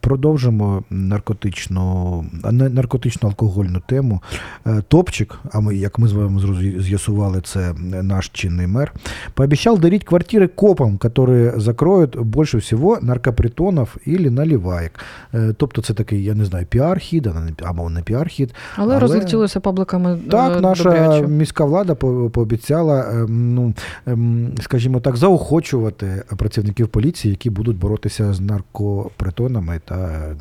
[0.00, 4.22] Продовжимо наркотичну, наркотично алкогольну тему.
[4.66, 6.40] Е, Топчик, а ми, як ми з вами
[6.80, 8.92] з'ясували, це наш чинний мер,
[9.34, 14.92] пообещал дарить квартиры копам, которые закроют больше всего наркопритонов или наливаек.
[15.34, 17.32] Е, Тобто це такий, я не знаю, піар-хід,
[17.64, 18.50] або не піар-хід.
[18.76, 20.18] Але, Але- розлетілося пабликами.
[20.30, 21.26] Так, е, наша добряче.
[21.26, 23.74] міська влада по- пообіцяла, ну,
[24.06, 30.36] ем, скажімо так, заохочувати працівників поліції, які будуть боротися з наркопритонами та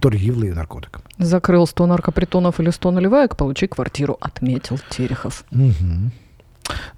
[0.00, 1.04] торгівлею наркотиками.
[1.18, 5.44] Закрыл 100 наркопритонов или 100 наливаек, получи квартиру, отметил Терехов.
[5.52, 6.10] Угу.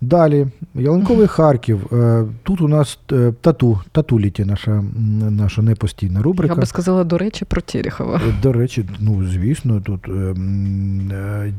[0.01, 1.87] Далі, Ялинковий Харків.
[1.93, 4.85] Е, Тут у нас е, тату, татуліті наша,
[5.31, 6.55] наша непостійна рубрика.
[6.55, 8.17] Я би сказала, до речі, про Терехова.
[8.29, 10.09] Е, До речі, ну звісно, тут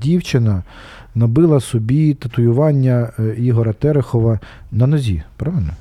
[0.01, 0.63] дівчина
[1.15, 4.39] набила собі татуювання Ігора Терехова
[4.71, 5.73] на нозі, правильно?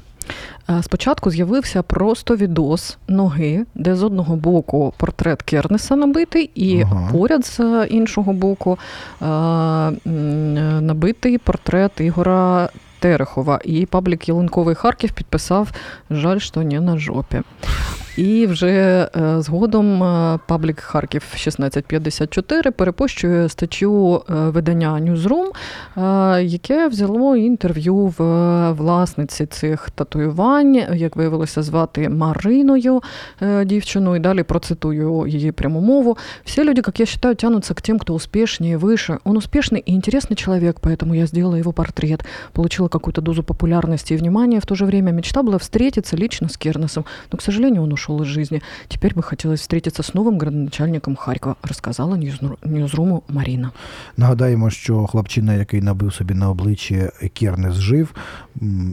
[0.70, 7.08] Е, Спочатку з'явився просто відос ноги, де з одного боку портрет Кернеса набитий, і Ага.
[7.12, 8.78] поряд з іншого боку
[9.22, 9.30] е, е,
[10.80, 12.68] набитий портрет Ігора
[13.00, 13.60] Терехова.
[13.64, 15.68] І паблік Ялинковий Харків підписав
[16.10, 17.40] Жаль, що не на жопі.
[18.17, 18.69] І вже
[19.15, 25.47] е, згодом е, паблік Харків 1654 перепощує статтю е, видання Newsroom,
[25.97, 33.01] е, яке взяло інтерв'ю в е, власниці цих татуювань, як виявилося звати Мариною
[33.41, 36.17] е, дівчину, і далі процитую її пряму мову.
[36.45, 39.17] Все люди, как я считаю, тянутся к тем, кто успешнее, выше.
[39.23, 42.25] Он успешный и интересный человек, поэтому я сделала его портрет.
[42.53, 44.59] Получила какую-то дозу популярности и внимания.
[44.59, 47.05] В то же время мечта была встретиться лично с Кернесом.
[47.31, 48.62] Но, к сожалению, он ушел из жизни.
[48.88, 53.70] Теперь бы хотелось встретиться с новым градоначальником Харькова, рассказала Ньюзру- Ньюзруму Марина.
[54.16, 58.14] Нагадаємо, що хлопчина, який набив собі на обличчі Кернес, жив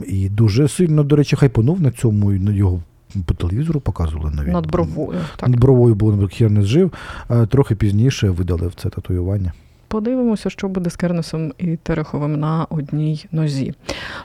[0.06, 2.80] і дуже сильно, до речі, хайпанув на цьому, і на його
[3.26, 4.52] по телевізору показували навіть.
[4.52, 5.18] Над бровою.
[5.36, 5.48] Так.
[5.48, 6.92] Над бровою було Кернес жив,
[7.28, 9.52] а трохи пізніше видалив це татуювання.
[9.90, 13.74] Подивимося, що буде з Кернесом і Тереховим на одній нозі.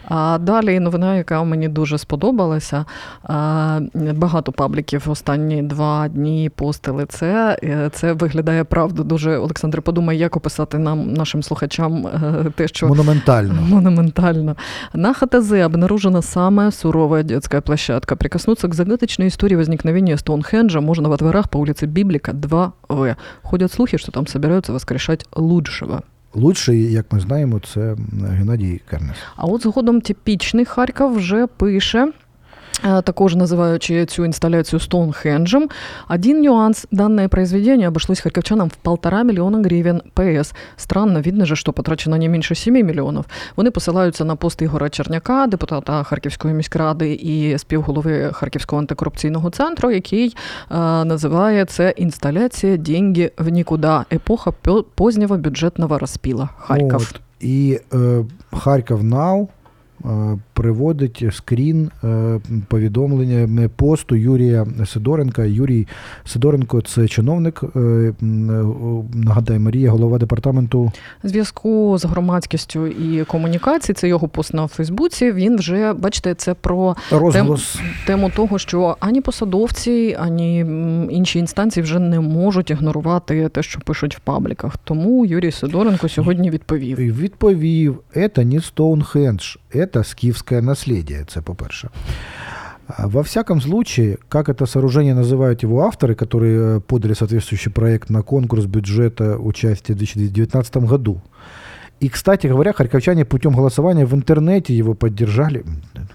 [0.08, 2.86] А далі новина, яка мені дуже сподобалася.
[4.16, 7.60] Багато пабліків останні два дні постили це.
[7.64, 9.38] Е, Це виглядає правда дуже.
[9.38, 13.62] Олександр, подумай, як описати нам, нашим слухачам, е, те, що Монументально.
[13.70, 14.56] Монументально.
[14.94, 18.16] На ХТЗ обнаружена самая суровая детская площадка.
[18.16, 23.16] Прикоснуться к загадочной истории возникновения Стоунхенджа можно во дворах по улице Библика 2В.
[23.44, 26.02] Ходят слухи, что там собираются воскрешать лучшего.
[26.34, 27.96] Лучший, як ми знаємо, це
[28.30, 29.18] Геннадій Кернес.
[29.36, 32.12] А от згодом типічний Харків вже пише.
[32.84, 35.70] Е, Також називаючи цю інсталяцію Стоунхенджем.
[36.10, 36.88] Один нюанс.
[36.92, 40.54] Данное произведение обошлось харьковчанам в полтора миллиона гривен ПС.
[40.78, 43.26] Странно, видно же, що потрачено не менше 7 мільйонів.
[43.56, 50.36] Вони посилаються на пост Ігора Черняка, депутата Харківської міськради і співголови Харківського антикорупційного центру, який
[50.72, 53.98] е, називає це інсталяція «Деньги в нікуди.
[54.14, 54.52] Епоха
[54.96, 56.50] позднього бюджетного розпіла.
[56.58, 56.96] Харків.
[56.96, 57.22] От.
[57.40, 59.50] І е, Харків Нау
[60.06, 65.44] е, приводить скрін е, повідомлення посту Юрія Сидоренка.
[65.44, 65.88] Юрій
[66.26, 67.64] Сидоренко це чиновник.
[67.76, 68.14] е, е,
[69.14, 70.92] Нагадай, Марія, голова департаменту
[71.24, 75.32] Зв'язку з громадськістю і комунікації, це його пост на Фейсбуці.
[75.32, 77.80] Він вже бачите, це про розголос.
[78.08, 80.60] тему того, що ані посадовці, ані
[81.10, 84.78] інші інстанції вже не можуть ігнорувати те, що пишуть в пабліках.
[84.84, 86.98] Тому Юрій Сидоренко сьогодні відповів.
[86.98, 88.00] Відповів:
[88.36, 89.56] це не Стоунхендж,
[89.94, 90.04] це
[90.46, 91.26] скіфське наслідие.
[91.28, 91.90] Це по-перше.
[92.88, 98.10] А Во всяком случае, как это сооружение называют его авторы, которые э, подали соответствующий проект
[98.10, 101.22] на конкурс бюджета участия в 2019 году.
[102.04, 105.64] И, кстати говоря, харьковчане путем голосования в интернете его поддержали.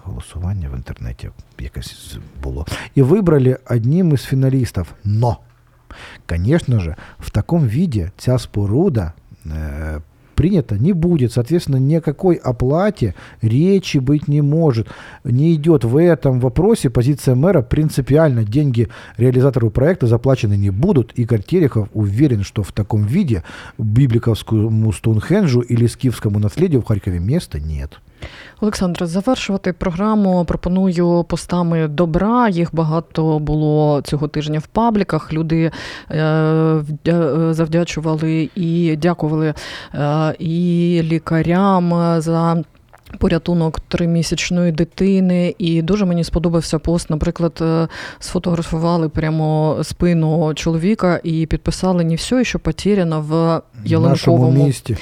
[0.07, 2.67] Голосование в интернете якось було.
[2.97, 4.87] И выбрали одним из финалистов.
[5.05, 5.39] Но,
[6.27, 9.13] конечно же, в таком виде ця споруда
[9.45, 10.01] э,
[10.41, 11.35] принято не будет.
[11.35, 14.89] Соответственно, ни о какой оплате речи быть не может.
[15.23, 18.45] Не идет в этом вопросе позиция мэра принципиально.
[18.45, 18.89] Деньги
[19.19, 21.13] реализатору проекта заплачены не будут.
[21.19, 23.45] Игорь Терехов уверен, что в таком виде
[23.77, 28.01] библиковскому Стоунхенджу или скифскому наследию в Харькове места нет.
[28.61, 32.49] Олександре, завершувати програму пропоную постами добра.
[32.49, 35.33] Їх багато було цього тижня в пабліках.
[35.33, 35.71] Люди
[36.11, 36.83] е,
[37.51, 39.55] завдячували і дякували
[39.95, 42.63] е, і лікарям за.
[43.19, 47.11] Порятунок тримісячної дитини, і дуже мені сподобався пост.
[47.11, 54.97] Наприклад, е, сфотографували прямо спину чоловіка і підписали не все, що потеряно в ялинковому місті.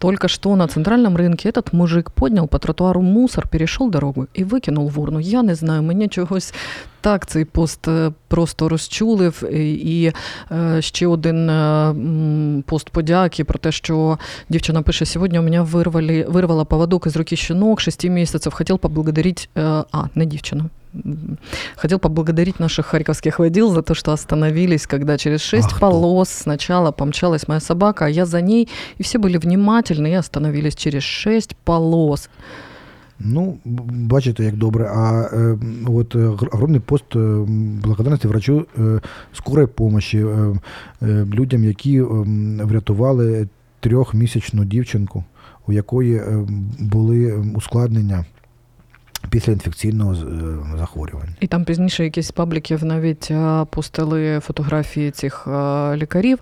[0.00, 4.90] Только что на центральном рынке этот мужик поднял по тротуару мусор, перейшов дорогу і викинув
[4.90, 5.20] в урну.
[5.20, 6.54] Я не знаю, мені чогось
[7.00, 9.42] так цей пост е, просто розчулив.
[9.52, 10.12] І, і
[10.52, 11.46] е, ще один
[12.66, 17.36] пост подяки про те, що дівчина пише: сьогодні у мене вирвали, вирвала поводок із руки
[17.36, 18.52] щенок 6 місяців.
[18.52, 20.64] Хотів поблагодарить, е, а, не дівчина.
[21.05, 21.37] М,
[21.75, 25.79] Хотел поблагодарить наших харьковских водил за то, что остановились, когда через шесть Ах ты.
[25.79, 28.67] полос сначала помчалась моя собака, а я за ней,
[28.99, 32.29] и все были внимательны и остановились через шесть полос.
[33.19, 34.89] Ну, б- бачите, як добре.
[34.95, 38.99] А е, от е, гр- огромний пост е, м, благодарності врачу е,
[39.33, 40.25] скорої помощі е,
[41.01, 43.47] е, людям, які е, м, врятували
[43.79, 45.23] трьохмісячну дівчинку,
[45.67, 46.47] у якої е,
[46.79, 48.25] були е, ускладнення
[49.30, 50.16] Після інфекційного е,
[50.78, 51.32] захворювання.
[51.40, 56.38] І там пізніше якісь пабліків навіть е, пустили фотографії цих е, лікарів.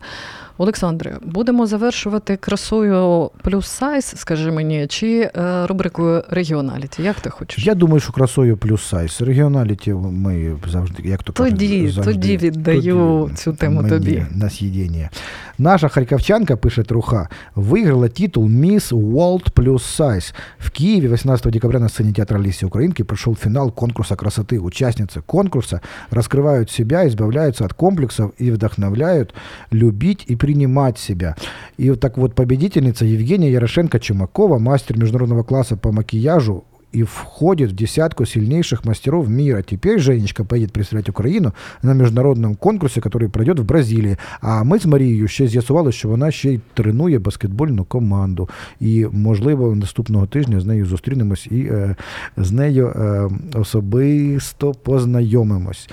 [0.57, 7.03] Олександре, будемо завершувати красою плюс сайз, скажи мені, чи е, рубрикою регіоналіті?
[7.03, 7.65] Як ти хочеш?
[7.65, 9.21] Я думаю, що красою плюс сайз.
[9.21, 14.25] Регіоналіті ми завжди, як то кажуть, Тоді, завжди, тоді віддаю цю тему мені тобі.
[14.31, 15.09] на съедение.
[15.57, 20.33] Наша харьковчанка, пише Труха, выиграла титул «Мисс World плюс Size».
[20.59, 24.59] В Киеве 18 декабря на сцене театра Лиси Украинки прошел финал конкурса красоты.
[24.59, 29.33] Участницы конкурса раскрывают себя, избавляются от комплексов и вдохновляют
[29.71, 31.36] любить и принимать себя.
[31.76, 37.74] И вот так вот победительница Евгения Ярошенко-Чумакова, мастер международного класса по макияжу, и входит в
[37.74, 39.62] десятку сильнейших мастеров мира.
[39.62, 44.16] Теперь Женечка поедет представлять Україну на міжнародному конкурсі, який пройде в Бразилії.
[44.40, 48.48] А ми з Марією ще з'ясували, що вона ще й тренує баскетбольну команду.
[48.80, 51.96] І, можливо, наступного тижня з нею зустрінемось і е,
[52.36, 53.28] з нею е,
[53.58, 55.88] особисто познайомимось.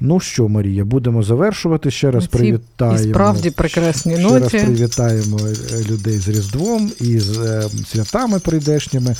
[0.00, 1.90] Ну що, Марія, будемо завершувати.
[1.90, 2.98] Ще раз На привітаємо.
[3.00, 9.16] і справді прекрасній Ще раз привітаємо е, людей з Різдвом і з е, святами прийдешніми.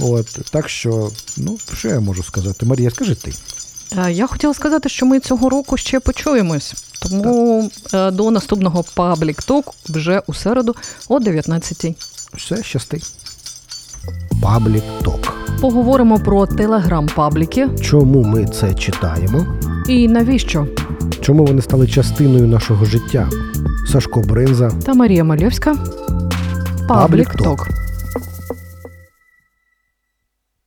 [0.00, 2.66] От, так що, ну, що я можу сказати?
[2.66, 3.32] Марія, скажи ти.
[4.06, 6.74] Е, Я хотіла сказати, що ми цього року ще почуємось.
[7.02, 10.74] Тому е, до наступного паблік ток вже у середу
[11.08, 11.94] о 19-й.
[12.34, 13.00] Все, щасти.
[14.42, 15.34] Паблік Ток.
[15.60, 19.46] Поговоримо про телеграм-пабліки Чому ми це читаємо?
[19.88, 20.66] і навіщо.
[21.20, 23.30] Чому вони стали частиною нашого життя?
[23.92, 25.74] Сашко Бринза Та Марія Малєвська.
[25.74, 27.42] Public Public Talk.
[27.44, 27.68] Talk.